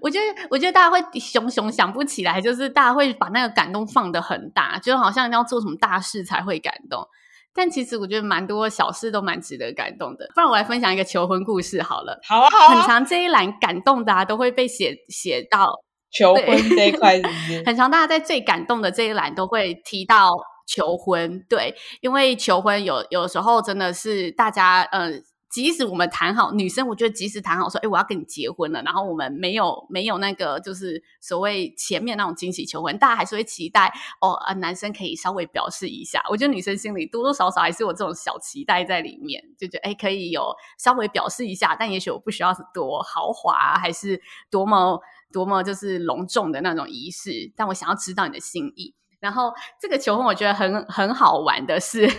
[0.00, 7.06] 我觉得，我觉得大家会熊熊想不起来，就是大家会把那个感动放得很大，就好像要做什么大事才会感动。
[7.54, 10.26] 但其实我觉得蛮多小事都蛮值得感动的。
[10.34, 12.18] 不然我来分享一个求婚故事好了。
[12.26, 12.74] 好啊，好啊。
[12.76, 15.70] 很长这一栏感动的啊都会被写写到
[16.10, 17.20] 求婚这一块，
[17.66, 20.30] 很长大家在最感动的这一栏都会提到
[20.66, 21.44] 求婚。
[21.48, 25.22] 对，因为求婚有有时候真的是大家嗯。
[25.52, 36.24] 即使我们谈好，女生我觉得即使谈好说，哎，我要跟你结婚了，然后我们没有没有那个就是所谓前面那种惊喜求婚，大家还是会期待哦，呃，男生可以稍微表示一下。
[36.30, 44.98] 我觉得女生心里多多少少还是有这种小期待在里面，就觉得哎，可以有稍微表示一下，但也许我不需要多豪华，还是多么
[45.30, 48.94] 多么就是隆重的那种仪式，但我想要知道你的心意。
[49.22, 52.10] 然后这个求婚我觉得很很好玩的是。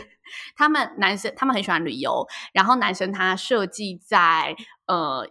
[0.55, 4.55] 他们男生他们很喜欢旅游，然后男生他设计在
[4.87, 5.27] 呃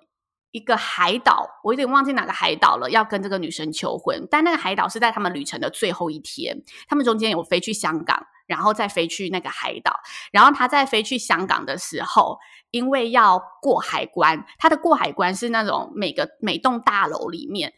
[0.52, 4.28] 一个海岛，我有点忘记哪个海岛了，要跟这个女生求婚。
[4.30, 9.98] 但那个海岛是在他们旅程的最后一天，他们中间有飞去香港，然后再飞去那个海岛。
[10.30, 12.38] 然后他在飞去香港的时候，
[12.70, 17.72] 因为要过海关，他的过海关是那种每个每栋大楼里面。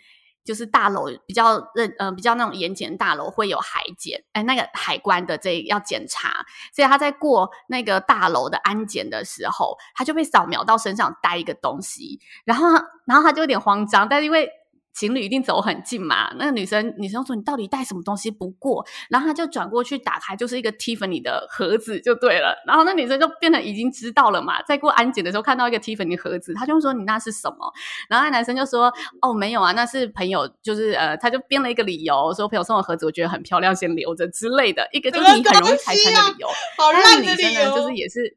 [0.44, 12.68] 就是大楼比较认呃比较那种严检大楼会有海检，哎，那个海关的这要检查，所以他在过那个大楼的安检的时候，他就被扫描到身上带一个东西，然后
[13.06, 14.48] 然后他就有点慌张，但是因为。
[14.94, 16.32] 情侣一定走很近嘛？
[16.38, 22.54] 那个女生，女生说：“你到底带什么东西不过？”然后他就转过去打开，就是一个 Tiffany 的盒子，就对了。
[22.66, 24.62] 然后那女生就变得已经知道了嘛。
[24.62, 27.72] 在过安检的时候看到一个 Tiffany 盒子，他就说：“你那是什么？”
[28.08, 34.88] 然后那男生就说：“哦，没有啊，那是朋友，就是呃，他就编了一个理由，说朋友送的盒子，我觉得很漂亮，先留着之类的。
[34.92, 36.48] 一个就是你很容易拆穿的理由。
[36.78, 38.36] 好烂的理由，就是也是。”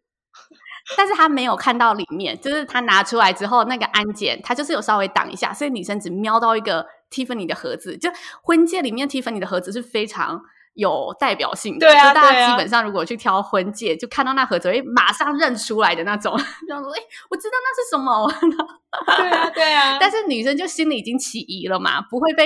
[0.95, 7.97] 但是他没有看到里面，就是他拿出来之后，那个安检他就是有稍微挡一下，所以女生只瞄到一个 Tiffany 的盒子。
[7.97, 8.10] 就
[8.41, 10.41] 婚戒里面 Tiffany 的盒子是非常
[10.76, 16.38] 有代表性的，对啊，大家基本上如果去挑婚戒，就看到那盒子会马上认出来的那种。
[16.67, 18.32] 然后说，哎，我知道那是什么。
[19.17, 19.97] 对啊，对啊。
[20.02, 22.45] 但是女生就心里已经起疑了嘛，不会被。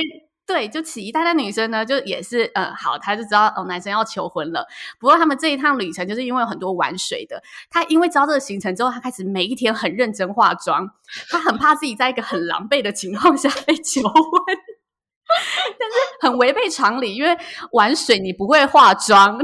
[0.52, 4.68] 对，就起疑，但那女生呢，就也是，嗯，好，她就知道哦，男生要求婚了。
[5.00, 7.42] 不过他们这一趟旅程，就是因为有很多玩水的。
[7.70, 10.90] 她因为知道这个行程之后，她开始每一天很认真化妆。
[11.30, 14.12] 她很怕自己在一个很狼狈的情况下被求婚，
[15.80, 17.38] 但是很违背常理，因为
[17.72, 19.40] 玩水你不会化妆，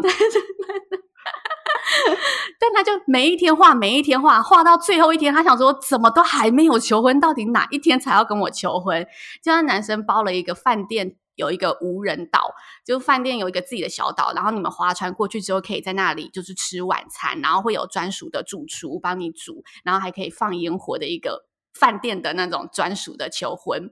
[2.60, 9.06] 但他就每一天画，每一天画，画到最后一天，他想说怎么都还没有求婚，到底哪一天才要跟我求婚？
[9.43, 21.46] 就让男生包了一个饭店，有一个无人岛，就饭店有一个自己的小岛，然后你们划船过去之后，可以在那里就是吃晚餐，然后会有专属的主厨帮你煮，然后还可以放烟火的一个
[21.80, 23.91] 饭店的那种专属的求婚。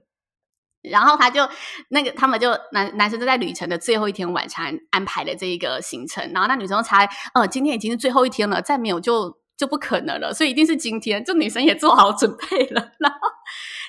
[0.90, 1.48] 然后他就
[1.88, 11.24] 那个，他们就男男生就在旅程的最后一天晚餐安排的这一个行程，然后那女生才，呃，今天已经是最后一天了，再没有就就不可能了，所以一定是今天。
[11.24, 13.18] 这女生也做好准备了， 然后。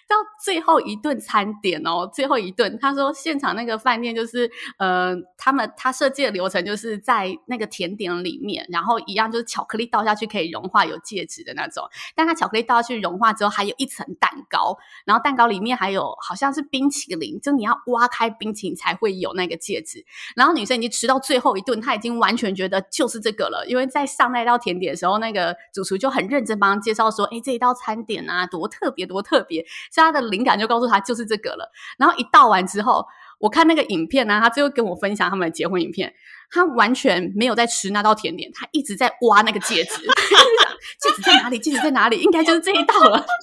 [0.08, 11.84] 到最后一顿餐点哦，最后一顿，他说现场那个饭店就是，呃，他们他设计的流程就是在那个甜点里面，然后一样就是巧克力倒下去可以融化有戒指的那种，
[12.16, 20.06] 但它巧克力倒下去融化之后还有一层蛋糕，然后蛋糕里面还有好像是冰淇淋，就你要挖开冰淇淋才会有那个戒指。
[20.36, 29.66] 然后女生已经吃到最后一顿，她已经完全觉得就是这个了，因为在上那道甜点的时候，那个主厨就很认真帮她介绍说，哎，这一道餐点啊，多特别，多特别。
[30.04, 31.72] 他的灵感就告诉他就是这个了。
[31.98, 33.06] 然后一倒完之后，
[33.40, 36.14] 我看那个影片呢，他最后跟我分享他们的结婚影片，
[36.50, 40.02] 他完全没有在吃那道甜点，他一直在挖那个戒指，
[41.00, 41.60] 戒指在哪里？
[41.60, 42.20] 戒指在哪里？
[42.20, 43.26] 应该就是这一道了。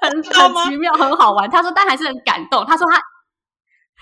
[0.00, 1.50] 很很奇妙，很好玩。
[1.50, 2.64] 他说，但还是很感动。
[2.66, 3.02] 他说他。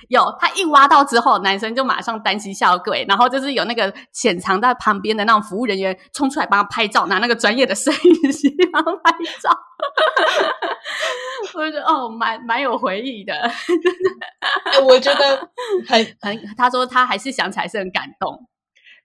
[0.09, 9.51] 有他一挖到之后，男生就马上单膝下跪，然后就是有那个潜藏在旁边的那种服务人员冲出来帮他拍照，拿那个专业的摄影机帮他拍照。
[11.55, 13.33] 我觉得哦，蛮蛮有回忆的。
[14.87, 15.49] 我觉得
[15.89, 18.47] 很 很，他说他还是想起来是很感动。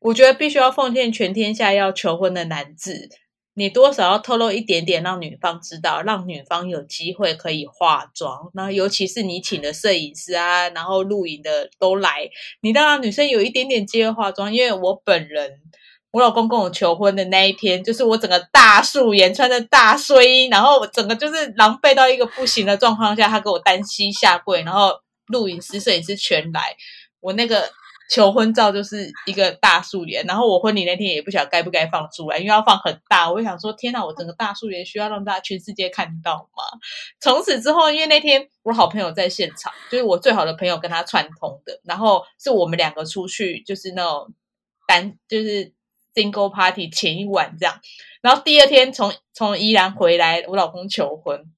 [0.01, 3.09] 我觉得必须要奉献全天下要求婚的男子，
[3.57, 8.51] 你多少要透露一点点，让女方知道，让女方有机会可以化妆。
[8.53, 12.29] 那尤其是你请的摄影师啊，然后录影的都来，
[12.59, 14.53] 你当然女生有一点点机会化妆。
[14.53, 15.53] 因为我本人，
[16.11, 24.91] 我老公跟我求婚的那一天，就是我整个大素颜，穿着大睡衣，然后整个就是狼狈到一个不行的状况下，他给我单膝下跪，然后
[25.27, 26.75] 录影师、摄影师全来，
[27.21, 27.69] 我那个。
[28.09, 36.63] 求婚照就是一个大素颜，然后我婚礼那天也不晓得该不该放出来，因为要放很大，我就想说天哪，我整个大素颜需要让大家全世界看到吗？
[37.19, 44.33] 从此之后，因为那天我好朋友在现场，就是我最好的朋友跟他串通的，然后是我们两个出去，就是那种
[44.87, 45.73] 单就是
[46.13, 47.79] single party 前一晚这样，
[48.21, 51.51] 然后第二天从从宜兰回来，我老公求婚。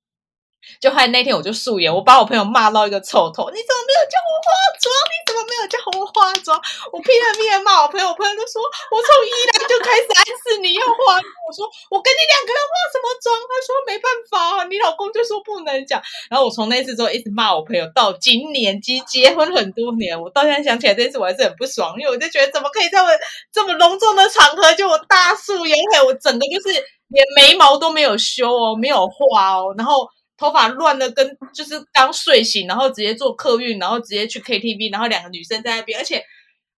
[0.80, 3.50] 就害那天我就素颜，我把我朋友骂到一个臭头。
[3.50, 4.48] 你怎么没有叫我化
[4.78, 4.88] 妆？
[5.10, 6.60] 你怎么没有叫我化妆？
[6.92, 8.62] 我拼了命的骂我朋友，我朋友就说
[8.92, 23.10] ：“我从一来就开始暗示你要化。”我说：“我跟你两个人化什么妆？”他说：“没办法，你老公就说不能讲。”然后我从那次之后一直骂我朋友，到今年即结婚很多年，我到现在想起来这次我还是很不爽，因为我就觉得怎么可以在我
[23.52, 26.74] 这么隆重的场合就我大素颜，还我整个就是
[27.08, 30.08] 连眉毛都没有修哦，没有画哦，然后。
[30.38, 36.24] 头发乱的跟就是刚睡醒，然后直接坐客运，然后直接去 KTV，然后两个女生在那边，而且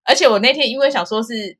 [0.04, 1.58] 而且我那天因为想说是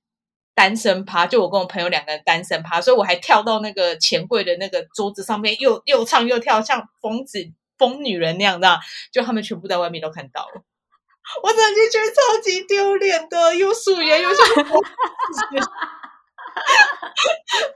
[0.55, 7.39] 单身趴，就我跟我朋友两个人单身趴，所以我还跳到那个钱柜的那个桌子上面，又又唱又跳，像疯子
[7.79, 8.81] 疯女人那样的，
[9.13, 10.63] 就他们全部在外面都看到了，
[11.43, 14.45] 我整的觉得超级丢脸的，又素颜又像，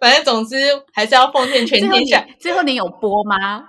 [0.01, 0.57] 反正总之
[0.93, 2.27] 还是要奉献全天下。
[2.41, 3.69] 最后你有播吗？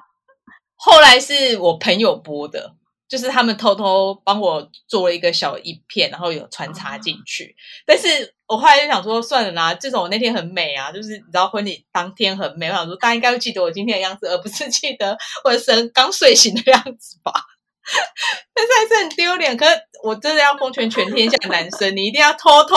[0.85, 2.75] 后来是我朋友播的，
[3.09, 7.55] 就是他们偷偷帮我做了一个小影片，然后有穿插进去。
[7.87, 12.69] 但是我后来就想说，算了啦，至少我那天很美啊，就是你知道婚礼当天很美。
[12.69, 17.33] 我想说，大家应该会记得我今天的样子，而不是记得我的神刚睡醒的样子吧。
[18.53, 19.71] 但是还是很丢脸，可是
[20.03, 22.75] 我真的要奉劝全天下男生，你一定要偷偷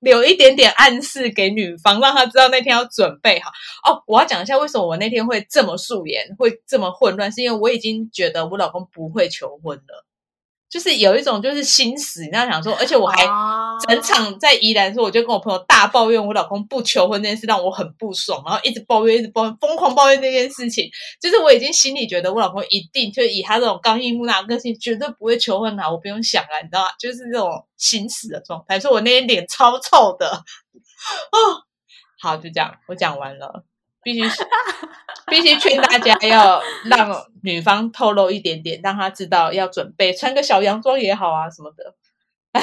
[0.00, 3.50] 留一点点暗示给女方，让她知道那天要准备好。
[3.88, 10.06] 哦，我要讲一下为什么我那天会这么素颜，会这么混乱，是因为我已经觉得我老公不会求婚了。
[10.70, 13.24] 就是有一种就是心死，你知道想说，而且我还
[13.88, 20.88] 整场在宜兰的时候，我就跟我朋友大抱怨我老公不求婚这件事，让我很不爽，然后一直抱怨，一直抱怨，疯狂抱怨这件事情。
[21.20, 26.90] 就是我已经心里觉得我老公一定就以他这种刚毅木讷个性，绝对不会求婚啊，我不用想了，你知道吗？
[27.00, 28.78] 就是这种心死的状态。
[28.78, 30.28] 所以我那天脸超臭的。
[31.32, 31.66] 哦，
[32.20, 33.64] 好，就这样，我讲完了。
[34.02, 34.46] 必须是，
[35.26, 41.94] 必须劝大家要让女方透露一点点，让她知道要准备穿个小洋装也好啊什么的。
[42.52, 42.62] 哎，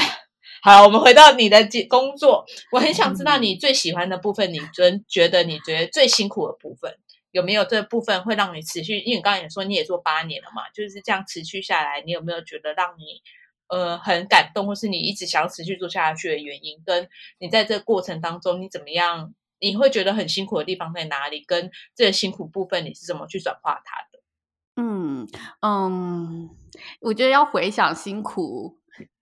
[0.64, 6.98] 好，我们回到你的工作，我很想知道你最喜欢的部分，你觉觉得你觉得最辛苦的部分
[7.32, 8.98] 有没有这部分会让你持续？
[9.00, 13.22] 因为你刚才也说你也做八年了嘛，就是这样持续下来，你有没有觉得让你
[13.68, 16.82] 呃很感动，或是你一直想要持续做下去的原因？
[16.84, 17.08] 跟
[17.38, 19.34] 你在这个过程当中，你怎么样？
[19.60, 21.43] 你会觉得很辛苦的地方在哪里？
[21.47, 24.20] 跟这个辛苦部分，你是怎么去转化它的？
[24.80, 25.28] 嗯
[25.62, 26.49] 嗯，
[27.01, 28.78] 我觉得要回想辛苦，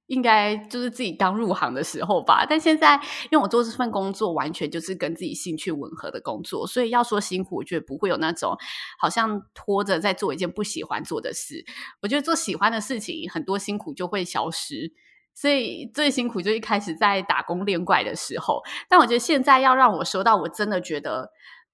[0.07, 2.45] 应该就是自己刚入行的时候吧。
[2.45, 2.95] 但现在，
[3.31, 8.57] 因为我做这份工作，完全就是跟自己兴趣吻合的工作，所以要说辛苦，我觉得不会有那种
[8.99, 11.63] 好像拖着在做一件不喜欢做的事。
[12.01, 14.91] 我觉得做喜欢的事情，很多辛苦就会消失。
[15.35, 21.29] 所以最辛苦就一开始在打工练怪的时候，但我觉得现在要让我说到，我真的觉得，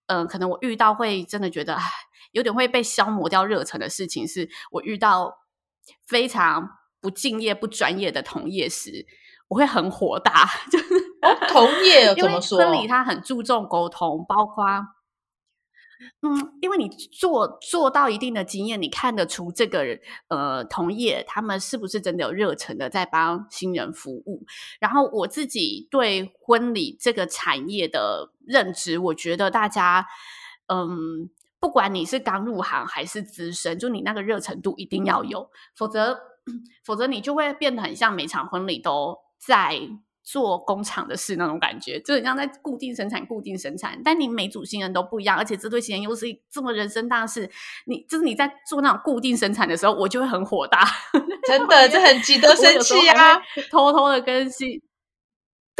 [0.08, 1.78] 嗯，可能我遇到会真的觉得，
[2.32, 5.38] 有点会被消磨掉热忱的事情，是我遇到
[6.08, 6.68] 非常
[7.00, 9.06] 不敬业、不专业的同业时，
[9.48, 10.50] 我会很火大。
[10.72, 10.86] 就是
[11.22, 12.58] 哦同业怎么说？
[12.58, 14.66] 婚礼他很注重沟通，包括。
[16.22, 19.86] 嗯，因为你做做到一定的经验，你看得出这个
[20.28, 24.46] 呃同业他们是不是真的有热忱的在帮新人服务。
[24.80, 30.06] 然后我自己对婚礼这个产业的认知，我觉得大家
[30.68, 31.30] 嗯，
[31.60, 36.20] 不管你是刚入行还是资深，就你那个热程度一定要有，否则
[36.84, 39.80] 否则你就会变得很像每场婚礼都在。
[40.24, 44.00] 做工厂的事那种感觉，就很像在固定生产、固定生产。
[44.04, 47.50] 但你每组新人都不一样，而且这对新人又是这么人生大事。
[47.86, 50.88] 你就是你在做那种固定生产的时候，我就会很火大。
[51.48, 53.42] 真的，这很值得 生气啊！
[53.70, 54.82] 偷偷的更新。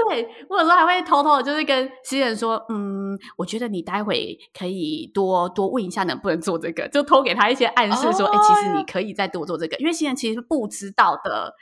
[0.10, 11.54] 对，我有时候还会偷偷的，就是跟新人说，嗯，我觉得你待会可以多多问一下能不能做这个，就偷给他一些暗示，说，哎，其实你可以再多做这个，因为新人其实是不知道的。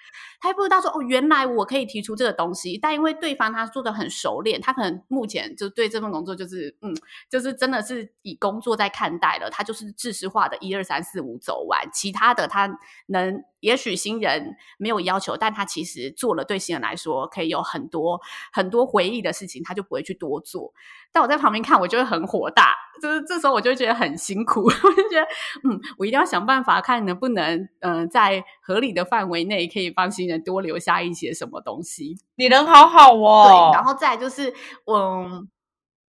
[0.42, 6.96] 他不知道说哦，原来我可以提出这个东西，但因为对方他做的很熟练，他可能目前就对这份工作就是嗯，
[7.30, 12.74] 就是真的是以工作在看待了，他就是知识化的一二三四五走完，其他的他
[13.08, 20.74] 能，也许新人没有要求，但他其实做了对新人来说可以有很多很多回忆的事情，他就不会去多做。
[21.12, 25.28] 但我在旁边看，我就会很火大，就是这时候我就觉得很辛苦， 我就觉得
[25.64, 32.18] 嗯，我一定要想办法看能不能嗯，在合理的范围内可以帮新人多留下一些什么东西。
[32.36, 34.54] 你人好好哦，对，然后再就是
[34.86, 35.48] 嗯，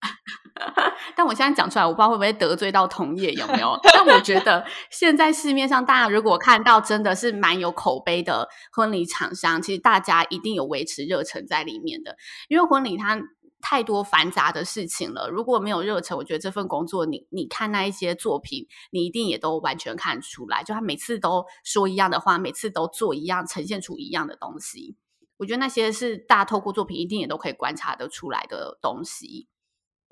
[1.15, 3.79] 但我现在讲出来，我不知道会不会得罪到同业有没有？
[3.93, 12.17] 但我觉得现在市面上大家如果看到真的是蛮有口碑的婚礼厂商，其实大家一定有维持热忱在里面的，
[12.49, 13.21] 因为婚礼它。
[13.63, 20.63] 太多繁杂的事情了，如果没有热忱，我觉得这份工作，你你看那一些作品，你一定也都完全看出来。
[20.63, 24.95] 就他每次都说一样的话，每次都做一样，呈现出一样的东西。
[25.37, 29.47] 我觉得那些是大家透过作品一定也都可以观察得出来的东西。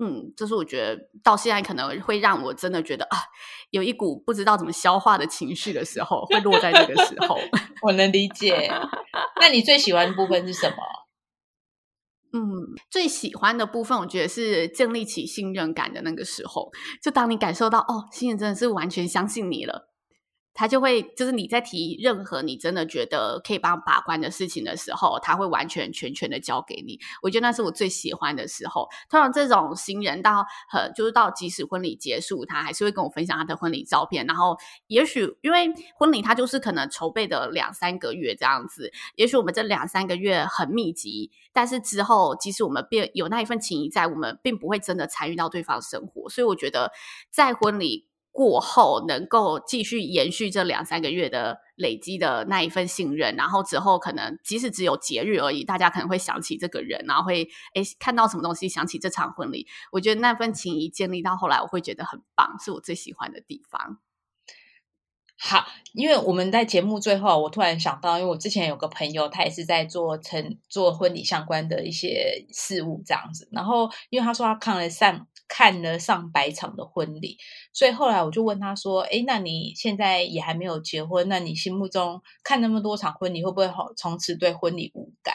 [0.02, 3.18] 嗯，就是我觉得到现在可能会让我真的觉得啊，
[3.68, 7.38] 有一股不知道怎么消化的情绪的时候，会落在这个时候。
[7.82, 8.72] 我能理解。
[9.38, 10.76] 那你最喜欢的部分是什么？
[12.32, 12.40] 嗯，
[12.88, 16.70] 最喜欢的部分，我觉得是建立起信任感的那个时候，
[17.02, 19.89] 就当你感受到哦，新人真的是完全相信你了。
[20.52, 26.98] 他就会，就是你在提任何你真的觉得可以帮把关的事情的时候，他会完全全权的交给你。
[27.22, 28.88] 我觉得那是我最喜欢的时候。
[29.08, 34.26] 通常这种新人到很就是到即使婚礼结束，他还是会跟我分享他的婚礼照片。
[34.26, 34.56] 然后
[34.88, 46.28] 也许因为婚礼他就是可能筹备的两三个月这样子，也许我们这两三个月很密集，但是之后即使我们变有那一份情谊在，我们并不会真的参与到对方生活。
[46.28, 46.92] 所以我觉得
[47.30, 48.09] 在婚礼。
[48.32, 59.66] 过后能够继续延续这两三个月的累积的那一份信任，然后之后可能即使只有节日而已，大家可能会想起这个人，然后会诶看到什么东西想起这场婚礼。
[59.90, 63.98] 我觉得那份情谊建立到后来，我会觉得很棒，是我最喜欢的地方。
[65.42, 65.64] 好，
[65.94, 77.36] 因为我们在节目最后，我突然想到，因为我之前有个朋友，他也是在做成做婚礼相关的一些事务这样子，然后因为他说他看了上看了上百场的婚礼，
[77.72, 85.34] 所以后来我就问他说：“哎，那你现在也还没有结婚，那你心目中看那么多场婚礼，会不会从此对婚礼无感？”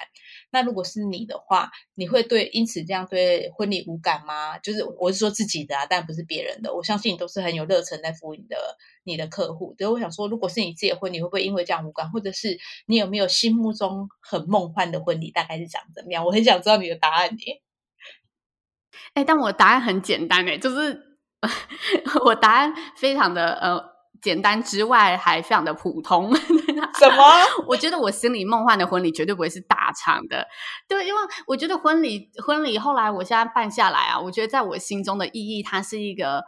[0.52, 4.58] 那如果是你的话，你会对因此这样对婚礼无感吗？
[4.60, 6.74] 就是我是说自己的啊，但不是别人的。
[6.74, 8.56] 我相信你都是很有热忱在服务你的
[9.04, 9.76] 你的客户。
[9.78, 12.10] 所以我想说，如果是你自己的婚礼，会不会因为这样无感？
[12.10, 16.26] 或者是你有没有心目中很梦幻的婚礼，大概是长怎么样？
[16.26, 17.62] 我很想知道你的答案耶。
[19.16, 21.18] 哎，但我答案很简单哎，就是
[22.24, 23.96] 我答案非常的呃。
[24.22, 26.36] 简单之外，还非常的普通。
[26.36, 27.24] 什么？
[27.68, 30.48] 我觉得我心里梦幻的婚礼绝对不会是大场的。
[30.88, 36.44] 对，因为我觉得婚礼婚礼后来我现在办下来啊，我觉得在我心中的意义，它是一个，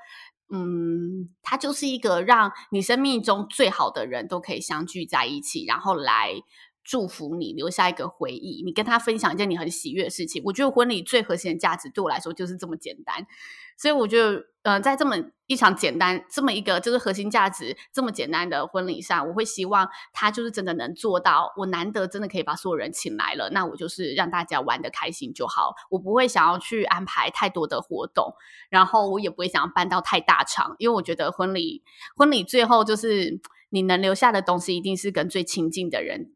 [0.52, 6.32] 嗯，它就是一个让你生命中最好的人都可以相聚在一起，然后来
[6.88, 10.42] 祝福你，留下一个回忆，你跟他分享一件你很喜悦的事情。
[10.46, 13.28] 我觉得婚礼最核心的价值对我来说就是这么简单。
[13.78, 15.16] 所以我觉得，呃，在这么
[15.48, 21.54] 一场简单、这么一个就是核心价值这么简单的婚礼上，我会希望他就是真的能做到。
[21.58, 25.76] 我难得真的可以把所有人请来了，那我就是让大家玩的开心就好。
[25.92, 28.34] 我不会想要去安排太多的活动，
[28.70, 31.84] 然后我也不会想要办到太大场，因为我觉得婚礼
[32.16, 36.32] 婚礼最后就是你能留下的东西，一定是跟最亲近的人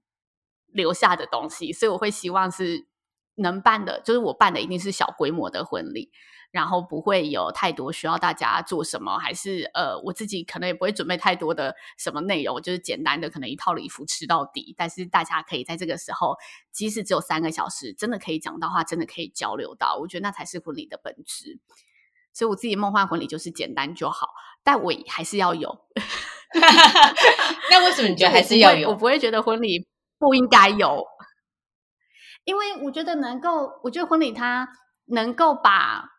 [0.71, 1.71] 留下的东西。
[1.71, 2.87] 所以我会希望是
[3.35, 6.11] 能办的，就是我办的一定是小规模的婚礼。
[6.51, 14.75] 然后不会有太多需要大家做什么，还是呃，我自己可能也不会准备太多的什么内容，就是简单的可能一套礼服吃到底。
[14.77, 16.35] 但是大家可以在这个时候，
[16.73, 21.57] 即使只有三个小时，真的可以讲到话，真的可以交流到，我觉得那才是婚礼的本质。
[22.33, 24.27] 所以我自己梦幻婚礼就是简单就好，
[24.61, 25.85] 但我还是要有。
[27.71, 28.89] 那为什么你觉得还是要有？
[28.89, 29.87] 我不会觉得婚礼
[30.21, 31.03] 不应该有，
[32.45, 34.69] 因为我觉得能够，我觉得婚礼它
[35.07, 36.09] 能够把。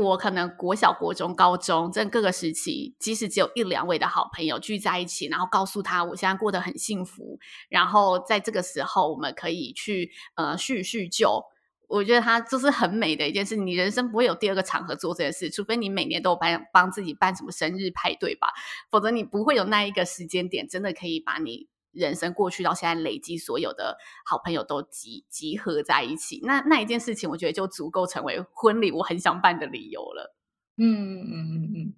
[0.00, 11.42] 我可能国小、国中、高中，这各个时期，即使只有一两位的好朋友聚在一起，然后告诉他我现在过得很幸福，然后在这个时候，我们可以去呃叙叙旧。
[11.88, 13.56] 我觉得他就是很美的一件事。
[13.56, 18.52] 你人生不会有第二个场合做这件事，除非你每年都办帮自己办什么生日派对吧，
[18.92, 21.66] 否则你不会有那一个时间点，真的可以把你。
[21.98, 30.36] 人生过去到现在累积所有的好朋友都集集合在一起，那那一件事情，我觉得就足够成为婚礼我很想办的理由了。
[30.76, 31.94] 嗯嗯嗯嗯，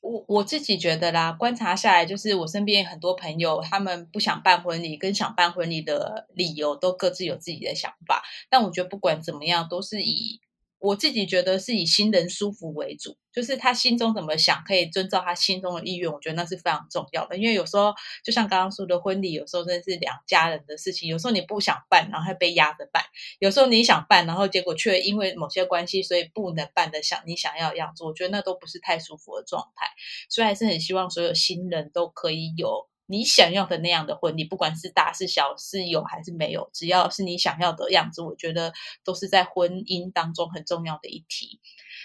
[0.00, 8.22] 我我自己觉得啦，观察下来，就是我身边很多朋友，他们不想办婚礼，跟想办婚礼的理由都各自有自己的想法。
[8.48, 10.40] 但我觉得不管怎么样，都是以。
[10.80, 16.10] 我自己觉得是以新人舒服为主，就是他心中怎么想，可以遵照他心中的意愿。
[16.10, 21.08] 我觉得那是非常重要的，因为有时候就像刚刚说的婚礼，有时候真的是两家人的事情。
[21.08, 23.04] 有时候你不想办，然后被压着办；
[23.38, 28.02] 有时候你想办，然后结果却因为某些关系，所以不能办的想你想要的样子。
[28.02, 29.86] 我觉得那都不是太舒服的状态，
[30.28, 32.89] 所以还是很希望所有新人都可以有。
[33.10, 38.72] 你想要的那样的婚礼，不管是大是小，是有还是没有，只要是你想要的样子，我觉得
[39.04, 41.60] 都是在婚姻当中很重要的一题。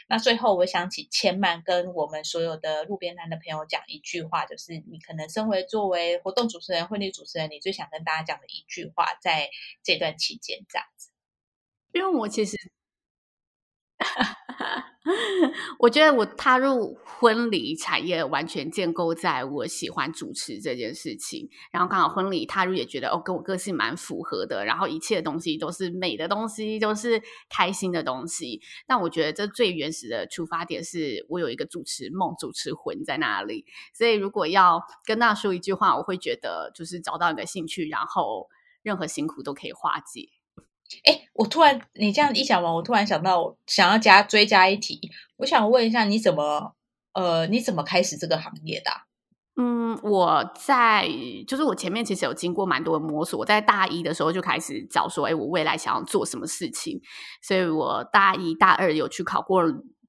[0.09, 9.49] 那最后，我想起千曼跟我们所有的路边摊的朋友讲一句话，就是你可能身为作为活动主持人、婚礼主持人，你最想跟大家讲的一句话，在
[9.83, 11.11] 这段期间这样子。
[11.93, 12.57] 因为我其实。
[15.79, 21.47] 我觉得我踏入婚礼产业，完全建构在我喜欢主持这件事情。
[21.71, 24.65] 然后刚好婚礼踏入，也觉得哦，跟我个性蛮符合的。
[24.65, 28.61] 然后一切东西都是美的东西，都是开心的东西。
[28.87, 33.65] 但我觉得这最原始的出发点是我有一个主持梦、主持魂在那里。
[33.93, 38.49] 所以如果要跟大家说一句话，我会觉得就是找到一个兴趣，然后
[38.81, 40.29] 任何辛苦都可以化解。
[41.03, 44.99] 哎，我突然你这样一讲完，我突然想到想要加追加一题，
[45.37, 46.75] 我想问一下，你怎么
[47.13, 48.91] 呃，你怎么开始这个行业的？
[49.57, 51.07] 嗯，我在
[51.47, 57.01] 就是我前面其实有经过蛮多的摸索，我在大一的时候就开始找说，哎，我未来想要做什么事情，
[57.41, 59.63] 所以我大一大二有去考过。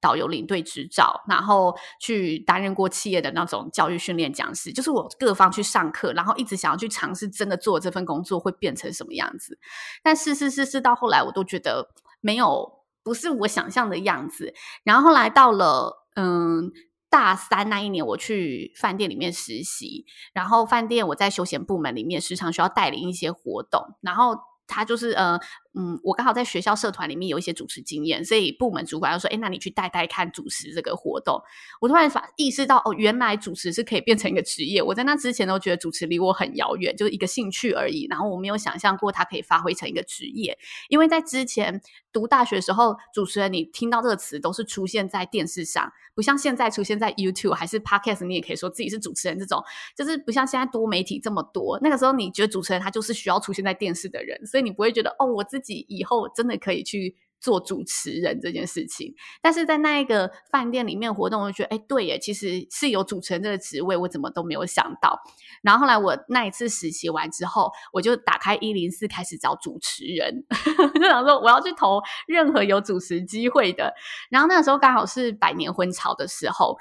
[0.07, 9.59] 导游领队执照，然后去担任过企业的那种教育训练讲师，就是我各方去上课，然后一直想要去尝试真的做这份工作会变成什么样子。
[10.04, 11.88] 但试试试试到后来，我都觉得
[12.20, 14.54] 没有不是我想象的样子。
[14.84, 16.70] 然后后来到了嗯
[17.11, 24.36] 大三那一年，我去饭店里面实习，然后饭店我在休闲部门里面时常需要带领一些活动，然后。
[24.68, 25.38] 他就是呃
[25.79, 31.39] 嗯，我刚好在学校社团里面有一些主持经验，所以部门主管就说：“哎，那你去带带看主持这个活动。”
[31.83, 34.83] 我突然发意识到，哦，原来主持是可以变成一个职业。
[34.83, 38.07] 我在那之前都觉得主持离我很遥远，就是一个兴趣而已。
[38.09, 40.59] 然后我没有想象过它可以发挥成一个职业，
[40.89, 49.39] 因为在之前读大学的时候，主持人你听到这个词都是出现在电视上，不像现在出现在 YouTube 还是 Podcast，你也可以说自己是主持人。
[49.39, 49.62] 这种
[49.95, 51.79] 就是不像现在多媒体这么多。
[51.83, 54.47] 那个时候你觉得主持人他就是需要出现在电视的人。
[54.47, 59.14] 所以你不会觉得哦，我自己以后真的可以去做主持人这件事情。
[59.42, 65.20] 但是在那一个饭店里面活动，我就觉得，哎，对耶，其实是有主持人这个职位，我怎么都没有想到。
[65.62, 70.44] 然后后来我那一次实习完之后，我就打开一零四开始找主持人，
[70.94, 73.94] 就想说我要去投任何有主持机会的。
[74.30, 76.76] 然后那时候刚好是百年婚潮的时候。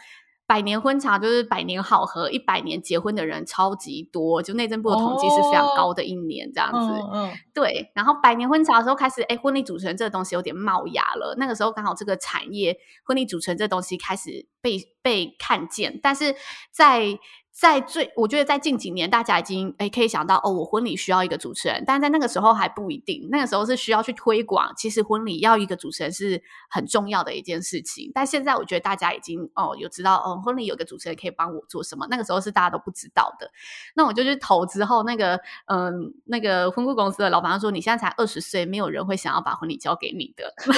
[0.48, 7.02] 百年婚茶就是百年好合，一百年结婚的人超级多，就内政部的统计是非常高的一年这样子。
[7.14, 7.91] 嗯，对。
[7.93, 11.36] 然后百年婚茶的时候开始，哎，婚礼主持人这个东西有点冒芽了。
[11.38, 16.36] 那个时候刚好这个产业，婚礼主持人这东西开始被被看见，但是
[16.72, 17.20] 在。
[17.58, 23.30] 在最，我觉得在近几年，大家已经诶可以想到哦，我婚礼需要一个主持人，但在那个时候还不一定。
[23.32, 28.12] 那个时候是需要去推广，其实婚礼要一个主持人是很重要的一件事情。
[28.14, 32.06] 但现在我觉得大家已经哦有知道哦，婚礼有个主持人可以帮我做什么。
[32.10, 33.49] 那个时候是大家都不知道的。
[33.95, 40.53] 那我就去投之后，那个嗯，那个婚顾公司的老板说：“你现在才二十岁，没有人会想要把婚礼交给你的。
[40.60, 40.74] ”说：“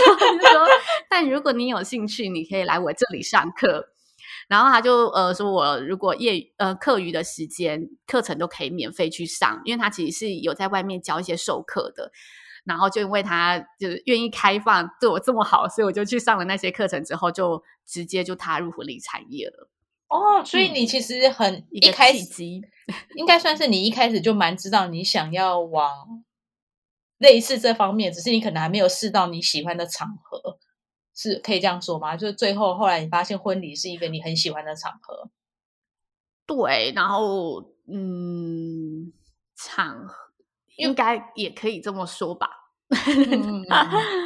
[1.09, 3.89] 但如果你有兴趣，你可以来我这里上课。”
[4.47, 12.11] 然后他就呃说，我如果业呃课余的时间课程都可以免费去上，因为他其实是有在外面教一些授课的。
[12.63, 19.69] 然后就因为他就是愿意开放对我这么好，所以我就去上了那些课程之后，就直接就踏入婚礼产业了。
[20.09, 22.43] 哦，所以你其实很一开始
[23.15, 26.23] 应该算是你一开始就蛮知道你想要往
[27.19, 30.59] 类似这方面，只是你可能还没有试到你喜欢的场合。
[31.17, 32.15] 是可以这样说吗？
[32.15, 35.31] 就是最后后来你发现婚礼是一个你很喜欢的场合，
[36.45, 39.11] 对，然后嗯，
[39.55, 40.13] 场合
[40.75, 42.49] 应该也可以这么说吧。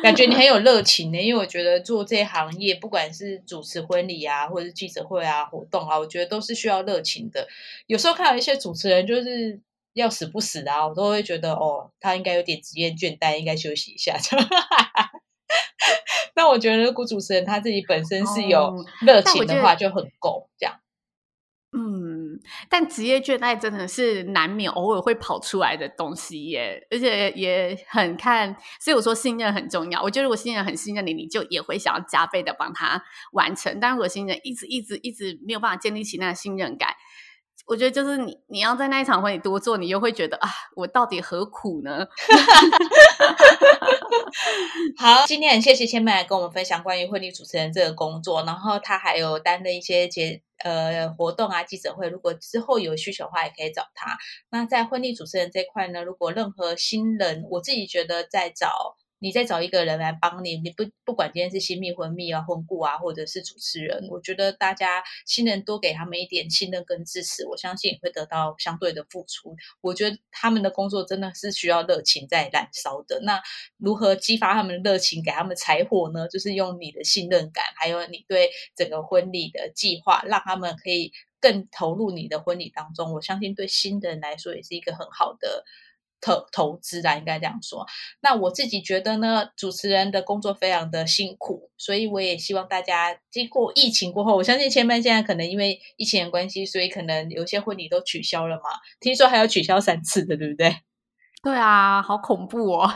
[0.04, 7.48] 感觉你很有热情呢，因为我觉得做这行业，不管是主持婚礼啊，或者是记者会啊、活动啊，我觉得都是需要热情的。
[7.88, 9.60] 有时候看到一些主持人就是
[9.94, 14.16] 要死不死啊，我都会觉得哦，他应该有点职业倦怠，应该休息一下。
[16.36, 20.76] 那我觉得，如果主持人他自己本身是有热情的话，就很够这样。
[21.74, 30.02] 嗯，但职业倦怠真的是难免偶尔会跑出来的东西耶，而且也很看，所以我说信任很重要。
[30.02, 33.02] 我觉得如果新人很信任你，你就也会想要加倍的帮他
[33.32, 33.80] 完成。
[33.80, 36.94] 但如果新人一直一直一直没有办法建立起那个信任感，
[37.68, 42.06] 我觉得就是你你要在那一场婚礼多做，你又会觉得啊，我到底何苦呢？
[44.98, 54.18] 好，今天很谢谢千妹来跟我们分享关于婚礼主持人这个工作，然后他还有担的一些节呃活动啊记者会，如果之后有需求的话，也可以找他。
[54.50, 58.98] 那在婚礼主持人这块呢，如果任何新人，我自己觉得在找。
[59.22, 69.56] 你再找一个人来帮你，你不不管今天是新密婚蜜啊、婚故啊，或者是主持人，我觉得大家新人多给他们一点信任跟支持，我相信会得到相对的付出。
[69.80, 73.20] 我觉得他们的工作真的是需要热情在燃烧的。
[73.22, 73.40] 那
[73.78, 76.28] 如何激发他们的热情，给他们柴火呢？
[76.28, 83.14] 就是用你的信任感，还有你对整个婚礼的计划，让他们可以更投入你的婚礼当中。
[83.14, 85.64] 我相信对新人来说也是一个很好的。
[86.22, 87.86] 投投资啦，应该这样说。
[88.22, 98.64] 那我自己觉得呢，主持人的工作非常的辛苦，所以我也希望大家经过疫情过后，我相信千帆现在可能因为疫情的关系，所以可能有些婚礼都取消了嘛。
[99.00, 100.78] 听说还要取消三次的，对不对？
[101.44, 102.88] 对啊，好恐怖哦！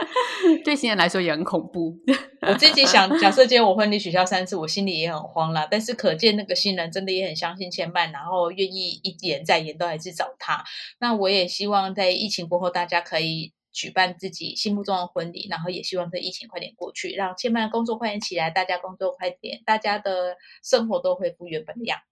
[0.64, 1.94] 对新人来说也很恐怖。
[2.48, 5.68] 我自己想，假设今天我婚礼取消三次，我心里也很慌了。
[5.70, 10.64] 但是可见那个新人真的也很相信牵绊，然后愿意一言再言都还是找他。
[11.00, 22.11] 那我也希望在疫情过后，大家可以举办自己心目中的婚礼，然后也希望这疫情快点过去，让牵绊工作快点起来，大家工作快点，大家的生活都恢复原本的样子。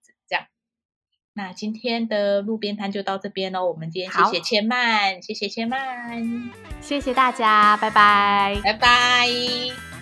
[1.33, 3.65] 那今天的路边摊就到这边喽。
[3.65, 6.51] 我们今天谢谢千曼，谢谢千曼，
[6.81, 10.00] 谢谢大家，拜拜，拜拜。